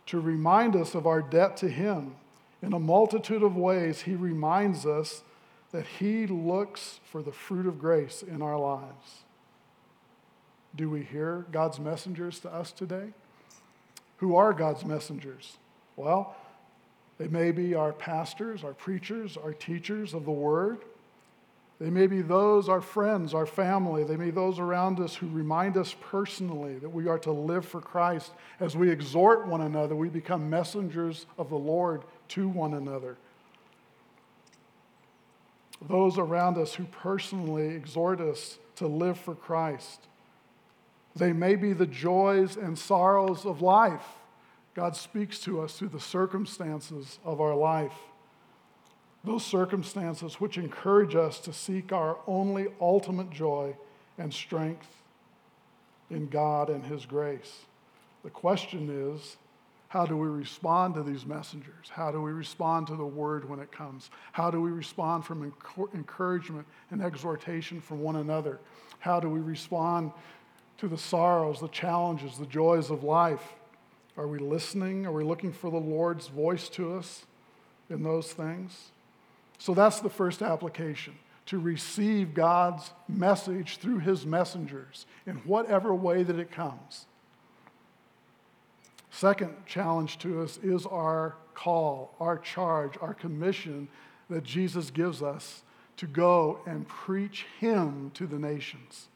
to 0.06 0.20
remind 0.20 0.76
us 0.76 0.94
of 0.94 1.06
our 1.06 1.20
debt 1.20 1.56
to 1.58 1.68
him. 1.68 2.14
In 2.62 2.72
a 2.72 2.78
multitude 2.78 3.42
of 3.42 3.56
ways, 3.56 4.02
he 4.02 4.14
reminds 4.14 4.86
us 4.86 5.22
that 5.72 5.86
he 5.98 6.26
looks 6.26 7.00
for 7.04 7.22
the 7.22 7.32
fruit 7.32 7.66
of 7.66 7.78
grace 7.78 8.22
in 8.22 8.40
our 8.40 8.58
lives. 8.58 9.24
Do 10.76 10.90
we 10.90 11.02
hear 11.02 11.46
God's 11.50 11.80
messengers 11.80 12.38
to 12.40 12.52
us 12.52 12.70
today? 12.70 13.08
Who 14.18 14.36
are 14.36 14.52
God's 14.52 14.84
messengers? 14.84 15.56
Well, 15.96 16.36
they 17.18 17.28
may 17.28 17.50
be 17.50 17.74
our 17.74 17.92
pastors, 17.92 18.62
our 18.62 18.74
preachers, 18.74 19.36
our 19.36 19.52
teachers 19.52 20.12
of 20.12 20.24
the 20.26 20.30
word. 20.30 20.78
They 21.78 21.90
may 21.90 22.06
be 22.06 22.22
those, 22.22 22.68
our 22.68 22.80
friends, 22.80 23.34
our 23.34 23.46
family. 23.46 24.04
They 24.04 24.16
may 24.16 24.26
be 24.26 24.30
those 24.30 24.58
around 24.58 25.00
us 25.00 25.14
who 25.14 25.28
remind 25.28 25.76
us 25.76 25.94
personally 26.00 26.78
that 26.78 26.88
we 26.88 27.08
are 27.08 27.18
to 27.20 27.32
live 27.32 27.66
for 27.66 27.80
Christ. 27.80 28.32
As 28.60 28.76
we 28.76 28.90
exhort 28.90 29.46
one 29.46 29.60
another, 29.60 29.94
we 29.94 30.08
become 30.08 30.48
messengers 30.48 31.26
of 31.38 31.50
the 31.50 31.58
Lord 31.58 32.02
to 32.28 32.48
one 32.48 32.74
another. 32.74 33.16
Those 35.82 36.16
around 36.16 36.56
us 36.56 36.74
who 36.74 36.84
personally 36.84 37.68
exhort 37.68 38.20
us 38.20 38.58
to 38.76 38.86
live 38.86 39.18
for 39.18 39.34
Christ. 39.34 40.06
They 41.16 41.32
may 41.32 41.56
be 41.56 41.72
the 41.72 41.86
joys 41.86 42.56
and 42.56 42.78
sorrows 42.78 43.44
of 43.44 43.62
life. 43.62 44.06
God 44.74 44.94
speaks 44.94 45.40
to 45.40 45.60
us 45.62 45.78
through 45.78 45.88
the 45.88 46.00
circumstances 46.00 47.18
of 47.24 47.40
our 47.40 47.54
life 47.54 47.94
those 49.26 49.44
circumstances 49.44 50.40
which 50.40 50.56
encourage 50.56 51.16
us 51.16 51.40
to 51.40 51.52
seek 51.52 51.92
our 51.92 52.18
only 52.26 52.68
ultimate 52.80 53.28
joy 53.30 53.76
and 54.18 54.32
strength 54.32 54.88
in 56.10 56.28
God 56.28 56.70
and 56.70 56.84
His 56.84 57.04
grace. 57.04 57.66
The 58.22 58.30
question 58.30 58.88
is, 58.88 59.36
how 59.88 60.06
do 60.06 60.16
we 60.16 60.28
respond 60.28 60.94
to 60.94 61.02
these 61.02 61.26
messengers? 61.26 61.88
How 61.90 62.12
do 62.12 62.22
we 62.22 62.32
respond 62.32 62.86
to 62.88 62.96
the 62.96 63.06
word 63.06 63.48
when 63.48 63.58
it 63.58 63.72
comes? 63.72 64.10
How 64.32 64.50
do 64.50 64.60
we 64.60 64.70
respond 64.70 65.24
from 65.24 65.52
encouragement 65.94 66.66
and 66.90 67.02
exhortation 67.02 67.80
from 67.80 68.00
one 68.00 68.16
another? 68.16 68.60
How 69.00 69.20
do 69.20 69.28
we 69.28 69.40
respond 69.40 70.12
to 70.78 70.88
the 70.88 70.98
sorrows, 70.98 71.60
the 71.60 71.68
challenges, 71.68 72.38
the 72.38 72.46
joys 72.46 72.90
of 72.90 73.02
life? 73.02 73.54
Are 74.16 74.26
we 74.26 74.38
listening? 74.38 75.06
Are 75.06 75.12
we 75.12 75.24
looking 75.24 75.52
for 75.52 75.70
the 75.70 75.76
Lord's 75.76 76.28
voice 76.28 76.68
to 76.70 76.94
us 76.94 77.26
in 77.90 78.02
those 78.02 78.32
things? 78.32 78.90
So 79.58 79.74
that's 79.74 80.00
the 80.00 80.10
first 80.10 80.42
application 80.42 81.14
to 81.46 81.58
receive 81.58 82.34
God's 82.34 82.90
message 83.08 83.78
through 83.78 84.00
his 84.00 84.26
messengers 84.26 85.06
in 85.26 85.36
whatever 85.38 85.94
way 85.94 86.22
that 86.22 86.38
it 86.38 86.50
comes. 86.50 87.06
Second 89.10 89.54
challenge 89.64 90.18
to 90.18 90.42
us 90.42 90.58
is 90.62 90.84
our 90.86 91.36
call, 91.54 92.14
our 92.20 92.36
charge, 92.36 92.94
our 93.00 93.14
commission 93.14 93.88
that 94.28 94.44
Jesus 94.44 94.90
gives 94.90 95.22
us 95.22 95.62
to 95.96 96.06
go 96.06 96.60
and 96.66 96.86
preach 96.86 97.46
him 97.58 98.10
to 98.14 98.26
the 98.26 98.38
nations. 98.38 99.08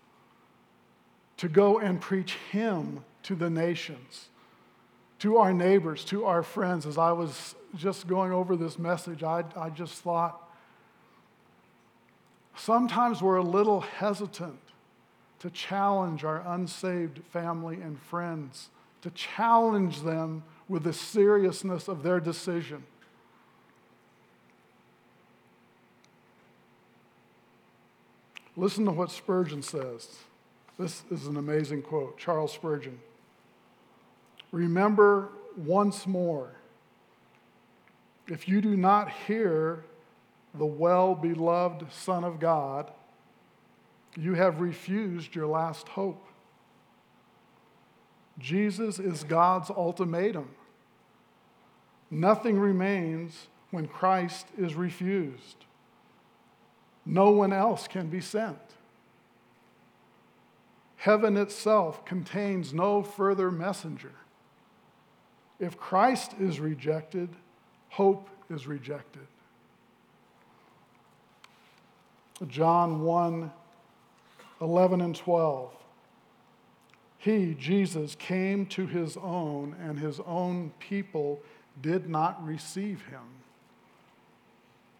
To 1.40 1.48
go 1.48 1.79
and 1.79 1.98
preach 1.98 2.35
him 2.53 3.03
to 3.22 3.35
the 3.35 3.48
nations, 3.48 4.29
to 5.20 5.38
our 5.38 5.55
neighbors, 5.55 6.05
to 6.05 6.26
our 6.26 6.42
friends. 6.42 6.85
As 6.85 6.98
I 6.98 7.12
was 7.12 7.55
just 7.74 8.07
going 8.07 8.31
over 8.31 8.57
this 8.57 8.79
message, 8.79 9.22
I, 9.22 9.44
I 9.57 9.70
just 9.70 10.03
thought 10.03 10.38
sometimes 12.57 13.22
we're 13.22 13.37
a 13.37 13.42
little 13.42 13.81
hesitant 13.81 14.61
to 15.38 15.48
challenge 15.48 16.24
our 16.24 16.42
unsaved 16.46 17.24
family 17.33 17.76
and 17.76 17.98
friends, 17.98 18.68
to 19.00 19.09
challenge 19.12 20.03
them 20.03 20.42
with 20.68 20.85
the 20.85 20.92
seriousness 20.92 21.88
of 21.88 22.03
their 22.03 22.20
decision. 22.20 22.83
Listen 28.59 28.85
to 28.85 28.90
what 28.90 29.11
Spurgeon 29.11 29.62
says. 29.62 30.18
This 30.80 31.04
is 31.10 31.26
an 31.26 31.36
amazing 31.36 31.82
quote. 31.82 32.16
Charles 32.16 32.54
Spurgeon. 32.54 33.00
Remember 34.50 35.28
once 35.54 36.06
more 36.06 36.52
if 38.26 38.48
you 38.48 38.62
do 38.62 38.78
not 38.78 39.10
hear 39.26 39.84
the 40.54 40.64
well 40.64 41.14
beloved 41.14 41.92
Son 41.92 42.24
of 42.24 42.40
God, 42.40 42.90
you 44.16 44.32
have 44.32 44.62
refused 44.62 45.34
your 45.34 45.46
last 45.46 45.86
hope. 45.86 46.24
Jesus 48.38 48.98
is 48.98 49.22
God's 49.22 49.68
ultimatum. 49.68 50.48
Nothing 52.10 52.58
remains 52.58 53.48
when 53.70 53.86
Christ 53.86 54.46
is 54.56 54.74
refused. 54.74 55.66
No 57.04 57.32
one 57.32 57.52
else 57.52 57.86
can 57.86 58.08
be 58.08 58.22
sent. 58.22 58.69
Heaven 61.00 61.38
itself 61.38 62.04
contains 62.04 62.74
no 62.74 63.02
further 63.02 63.50
messenger. 63.50 64.12
If 65.58 65.78
Christ 65.78 66.34
is 66.38 66.60
rejected, 66.60 67.30
hope 67.88 68.28
is 68.50 68.66
rejected. 68.66 69.26
John 72.46 73.00
1 73.00 73.50
11 74.60 75.00
and 75.00 75.16
12. 75.16 75.72
He, 77.16 77.54
Jesus, 77.54 78.14
came 78.14 78.66
to 78.66 78.87
his 78.87 79.16
own, 79.16 79.75
and 79.81 79.98
his 79.98 80.20
own 80.27 80.70
people 80.79 81.40
did 81.81 82.10
not 82.10 82.44
receive 82.44 83.06
him. 83.06 83.22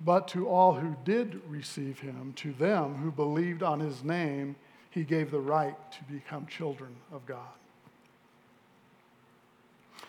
But 0.01 0.29
to 0.29 0.49
all 0.49 0.73
who 0.73 0.97
did 1.05 1.43
receive 1.47 2.01
him, 2.01 2.33
to 2.37 2.55
them 2.55 2.95
who 2.95 3.11
believed 3.11 3.63
on 3.63 3.81
his 3.81 4.03
name, 4.03 4.57
he 4.91 5.05
gave 5.05 5.31
the 5.31 5.41
right 5.41 5.77
to 5.93 6.13
become 6.13 6.47
children 6.47 6.97
of 7.13 7.25
God. 7.27 7.39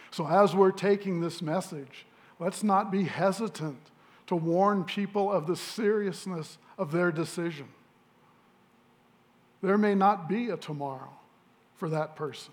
So, 0.10 0.28
as 0.28 0.54
we're 0.54 0.72
taking 0.72 1.22
this 1.22 1.42
message, 1.42 2.06
Let's 2.42 2.64
not 2.64 2.92
be 2.92 3.04
hesitant 3.04 3.78
to 4.26 4.36
warn 4.36 4.84
people 4.84 5.32
of 5.32 5.46
the 5.46 5.56
seriousness 5.56 6.58
of 6.76 6.92
their 6.92 7.12
decision. 7.12 7.68
There 9.62 9.78
may 9.78 9.94
not 9.94 10.28
be 10.28 10.50
a 10.50 10.58
tomorrow 10.58 11.12
for 11.76 11.88
that 11.90 12.16
person. 12.16 12.52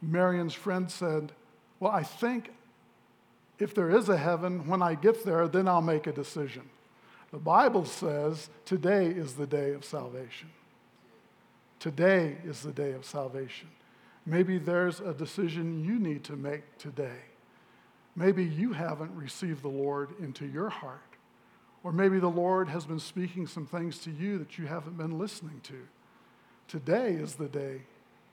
Marion's 0.00 0.54
friend 0.54 0.88
said, 0.88 1.32
Well, 1.80 1.90
I 1.90 2.04
think 2.04 2.52
if 3.58 3.74
there 3.74 3.90
is 3.90 4.08
a 4.08 4.18
heaven, 4.18 4.68
when 4.68 4.80
I 4.80 4.94
get 4.94 5.24
there, 5.24 5.48
then 5.48 5.66
I'll 5.66 5.82
make 5.82 6.06
a 6.06 6.12
decision. 6.12 6.70
The 7.34 7.40
Bible 7.40 7.84
says 7.84 8.48
today 8.64 9.08
is 9.08 9.34
the 9.34 9.48
day 9.48 9.72
of 9.72 9.84
salvation. 9.84 10.50
Today 11.80 12.36
is 12.44 12.62
the 12.62 12.70
day 12.70 12.92
of 12.92 13.04
salvation. 13.04 13.66
Maybe 14.24 14.56
there's 14.56 15.00
a 15.00 15.12
decision 15.12 15.84
you 15.84 15.98
need 15.98 16.22
to 16.24 16.36
make 16.36 16.78
today 16.78 17.22
Maybe 18.16 18.44
you 18.44 18.72
haven't 18.72 19.14
received 19.16 19.62
the 19.62 19.68
Lord 19.68 20.10
into 20.20 20.46
your 20.46 20.68
heart. 20.68 21.00
Or 21.82 21.92
maybe 21.92 22.20
the 22.20 22.28
Lord 22.28 22.68
has 22.68 22.86
been 22.86 23.00
speaking 23.00 23.48
some 23.48 23.66
things 23.66 23.98
to 23.98 24.12
you 24.12 24.38
that 24.38 24.56
you 24.56 24.66
haven't 24.66 24.96
been 24.96 25.18
listening 25.18 25.60
to. 25.64 25.80
Today 26.68 27.14
is 27.14 27.34
the 27.34 27.48
day 27.48 27.82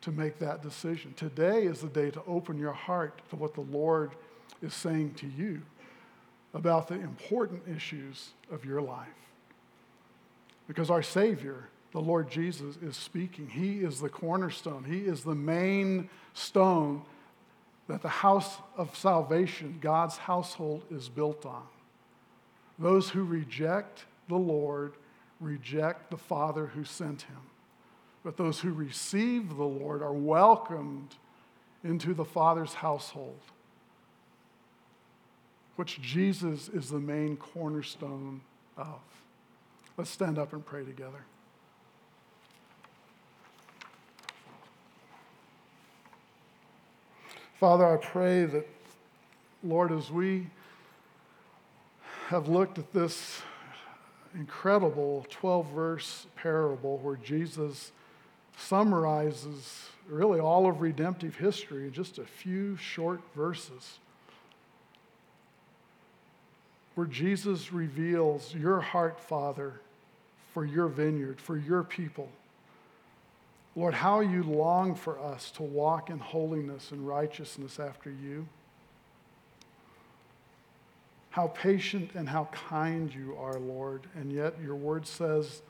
to 0.02 0.12
make 0.12 0.38
that 0.38 0.62
decision. 0.62 1.14
Today 1.16 1.64
is 1.64 1.82
the 1.82 1.88
day 1.88 2.12
to 2.12 2.22
open 2.28 2.60
your 2.60 2.74
heart 2.74 3.22
to 3.32 3.36
what 3.36 3.56
the 3.56 3.62
Lord 3.62 4.12
is 4.62 4.76
saying 4.76 5.16
to 5.16 5.28
you 5.28 5.64
about 6.54 6.88
the 6.88 6.96
important 6.96 7.64
issues 7.74 8.32
of 8.52 8.66
your 8.66 8.82
life. 8.82 9.08
Because 10.68 10.90
our 10.90 11.04
Savior, 11.04 11.70
the 11.92 12.00
Lord 12.00 12.30
Jesus, 12.30 12.78
is 12.78 12.96
speaking. 12.96 13.48
He 13.48 13.80
is 13.80 14.00
the 14.00 14.10
cornerstone, 14.10 14.84
He 14.84 15.00
is 15.00 15.24
the 15.24 15.36
main 15.36 16.10
stone 16.34 17.04
that 17.88 18.02
the 18.02 18.10
house 18.10 18.58
of 18.78 18.96
salvation, 18.96 19.78
God's 19.82 20.18
household, 20.18 20.84
is 20.90 21.10
built 21.10 21.46
on. 21.46 21.64
Those 22.80 23.10
who 23.10 23.24
reject 23.24 24.06
the 24.30 24.38
Lord 24.38 24.94
reject 25.42 26.10
the 26.10 26.18
Father 26.18 26.68
who 26.68 26.86
sent 26.86 27.24
him. 27.24 27.42
But 28.24 28.38
those 28.38 28.60
who 28.60 28.72
receive 28.72 29.50
the 29.50 29.64
Lord 29.64 30.02
are 30.02 30.14
welcomed 30.14 31.16
into 31.84 32.14
the 32.14 32.24
Father's 32.24 32.76
household, 32.76 33.40
which 35.76 36.02
Jesus 36.02 36.70
is 36.70 36.90
the 36.90 37.00
main 37.00 37.38
cornerstone 37.38 38.42
of. 38.78 39.00
Let's 39.98 40.10
stand 40.10 40.38
up 40.38 40.54
and 40.54 40.66
pray 40.66 40.84
together. 40.84 41.26
Father, 47.60 47.86
I 47.86 47.98
pray 47.98 48.46
that, 48.46 48.68
Lord, 49.64 49.92
as 49.92 50.10
we 50.10 50.48
have 52.30 52.48
looked 52.48 52.80
at 52.80 52.92
this 52.92 53.42
incredible 54.34 55.26
12 55.30 55.68
verse 55.72 56.26
parable 56.36 56.98
where 57.00 57.18
Jesus 57.18 57.92
summarizes 58.58 59.90
really 60.08 60.40
all 60.40 60.68
of 60.68 60.82
redemptive 60.82 61.36
history 61.36 61.86
in 61.86 61.94
just 61.94 62.18
a 62.18 62.26
few 62.26 62.78
short 62.78 63.22
verses, 63.36 64.00
where 66.96 67.08
Jesus 67.08 67.72
reveals 67.72 68.54
your 68.54 68.82
heart, 68.82 69.20
Father, 69.20 69.80
for 70.54 70.66
your 70.66 70.88
vineyard, 70.88 71.40
for 71.40 71.58
your 71.58 71.84
people. 71.84 72.30
Lord, 73.76 73.94
how 73.94 74.20
you 74.20 74.44
long 74.44 74.96
for 74.96 75.18
us 75.20 75.50
to 75.52 75.64
walk 75.64 76.10
in 76.10 76.20
holiness 76.20 76.92
and 76.92 77.08
righteousness 77.08 77.80
after 77.80 78.10
you. 78.10 78.48
How 81.30 81.48
patient 81.48 82.12
and 82.14 82.28
how 82.28 82.50
kind 82.52 83.14
you 83.14 83.38
are, 83.40 83.58
Lord. 83.58 84.02
And 84.16 84.34
yet 84.34 84.56
your 84.62 84.76
word 84.76 85.08
says 85.08 85.62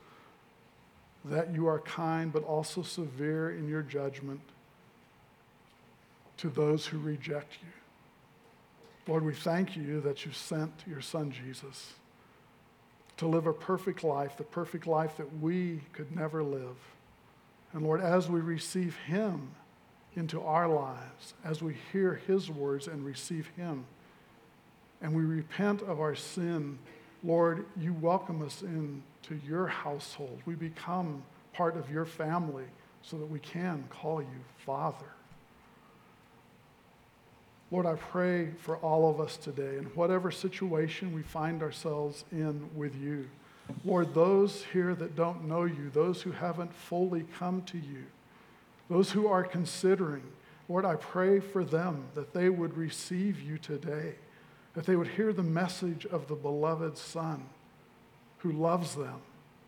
that 1.24 1.54
you 1.54 1.68
are 1.68 1.78
kind 1.78 2.32
but 2.32 2.42
also 2.42 2.82
severe 2.82 3.56
in 3.56 3.68
your 3.68 3.82
judgment 3.82 4.40
to 6.38 6.48
those 6.48 6.86
who 6.86 6.98
reject 6.98 7.58
you. 7.62 7.81
Lord, 9.06 9.24
we 9.24 9.34
thank 9.34 9.76
you 9.76 10.00
that 10.02 10.24
you 10.24 10.32
sent 10.32 10.72
your 10.86 11.00
son 11.00 11.32
Jesus 11.32 11.94
to 13.16 13.26
live 13.26 13.46
a 13.46 13.52
perfect 13.52 14.04
life, 14.04 14.36
the 14.36 14.44
perfect 14.44 14.86
life 14.86 15.16
that 15.16 15.40
we 15.40 15.80
could 15.92 16.14
never 16.14 16.42
live. 16.42 16.76
And 17.72 17.82
Lord, 17.82 18.00
as 18.00 18.28
we 18.28 18.40
receive 18.40 18.96
Him 19.06 19.50
into 20.14 20.40
our 20.42 20.68
lives, 20.68 21.34
as 21.44 21.62
we 21.62 21.76
hear 21.92 22.20
His 22.26 22.50
words 22.50 22.86
and 22.86 23.04
receive 23.04 23.48
Him, 23.56 23.84
and 25.00 25.14
we 25.14 25.22
repent 25.22 25.82
of 25.82 26.00
our 26.00 26.14
sin, 26.14 26.78
Lord, 27.24 27.66
you 27.76 27.92
welcome 27.94 28.42
us 28.42 28.62
into 28.62 29.46
your 29.46 29.66
household. 29.66 30.40
We 30.44 30.54
become 30.54 31.22
part 31.52 31.76
of 31.76 31.90
your 31.90 32.04
family 32.04 32.64
so 33.02 33.16
that 33.18 33.26
we 33.26 33.40
can 33.40 33.84
call 33.90 34.22
you 34.22 34.28
Father. 34.64 35.06
Lord, 37.72 37.86
I 37.86 37.94
pray 37.94 38.50
for 38.58 38.76
all 38.76 39.08
of 39.08 39.18
us 39.18 39.38
today 39.38 39.78
in 39.78 39.84
whatever 39.94 40.30
situation 40.30 41.14
we 41.14 41.22
find 41.22 41.62
ourselves 41.62 42.26
in 42.30 42.68
with 42.74 42.94
you. 42.94 43.30
Lord, 43.82 44.12
those 44.12 44.62
here 44.74 44.94
that 44.94 45.16
don't 45.16 45.48
know 45.48 45.64
you, 45.64 45.88
those 45.94 46.20
who 46.20 46.32
haven't 46.32 46.74
fully 46.74 47.24
come 47.38 47.62
to 47.62 47.78
you, 47.78 48.04
those 48.90 49.10
who 49.10 49.26
are 49.26 49.42
considering, 49.42 50.22
Lord, 50.68 50.84
I 50.84 50.96
pray 50.96 51.40
for 51.40 51.64
them 51.64 52.04
that 52.14 52.34
they 52.34 52.50
would 52.50 52.76
receive 52.76 53.40
you 53.40 53.56
today, 53.56 54.16
that 54.74 54.84
they 54.84 54.96
would 54.96 55.08
hear 55.08 55.32
the 55.32 55.42
message 55.42 56.04
of 56.04 56.28
the 56.28 56.34
beloved 56.34 56.98
Son 56.98 57.42
who 58.38 58.52
loves 58.52 58.94
them, 58.94 59.22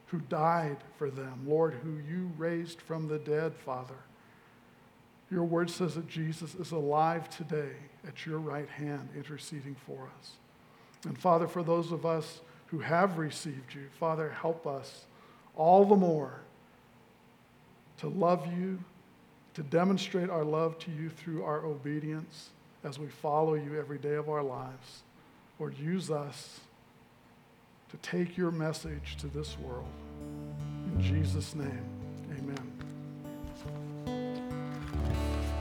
who 0.08 0.18
died 0.18 0.76
for 0.98 1.08
them, 1.08 1.46
Lord, 1.46 1.72
who 1.82 1.96
you 2.06 2.32
raised 2.36 2.82
from 2.82 3.08
the 3.08 3.18
dead, 3.18 3.54
Father. 3.54 3.96
Your 5.34 5.42
word 5.42 5.68
says 5.68 5.96
that 5.96 6.06
Jesus 6.06 6.54
is 6.54 6.70
alive 6.70 7.28
today 7.28 7.72
at 8.06 8.24
your 8.24 8.38
right 8.38 8.68
hand, 8.68 9.08
interceding 9.16 9.74
for 9.84 10.08
us. 10.20 10.34
And 11.04 11.18
Father, 11.18 11.48
for 11.48 11.64
those 11.64 11.90
of 11.90 12.06
us 12.06 12.40
who 12.68 12.78
have 12.78 13.18
received 13.18 13.74
you. 13.74 13.86
Father, 13.98 14.30
help 14.40 14.64
us 14.64 15.06
all 15.56 15.84
the 15.84 15.96
more 15.96 16.38
to 17.98 18.06
love 18.06 18.46
you, 18.46 18.78
to 19.54 19.64
demonstrate 19.64 20.30
our 20.30 20.44
love 20.44 20.78
to 20.78 20.92
you 20.92 21.10
through 21.10 21.42
our 21.42 21.66
obedience 21.66 22.50
as 22.84 23.00
we 23.00 23.08
follow 23.08 23.54
you 23.54 23.76
every 23.76 23.98
day 23.98 24.14
of 24.14 24.28
our 24.28 24.42
lives. 24.42 25.02
Lord, 25.58 25.76
use 25.76 26.12
us 26.12 26.60
to 27.90 27.96
take 28.08 28.36
your 28.36 28.52
message 28.52 29.16
to 29.18 29.26
this 29.26 29.58
world. 29.58 29.90
In 30.94 31.02
Jesus' 31.02 31.56
name. 31.56 31.93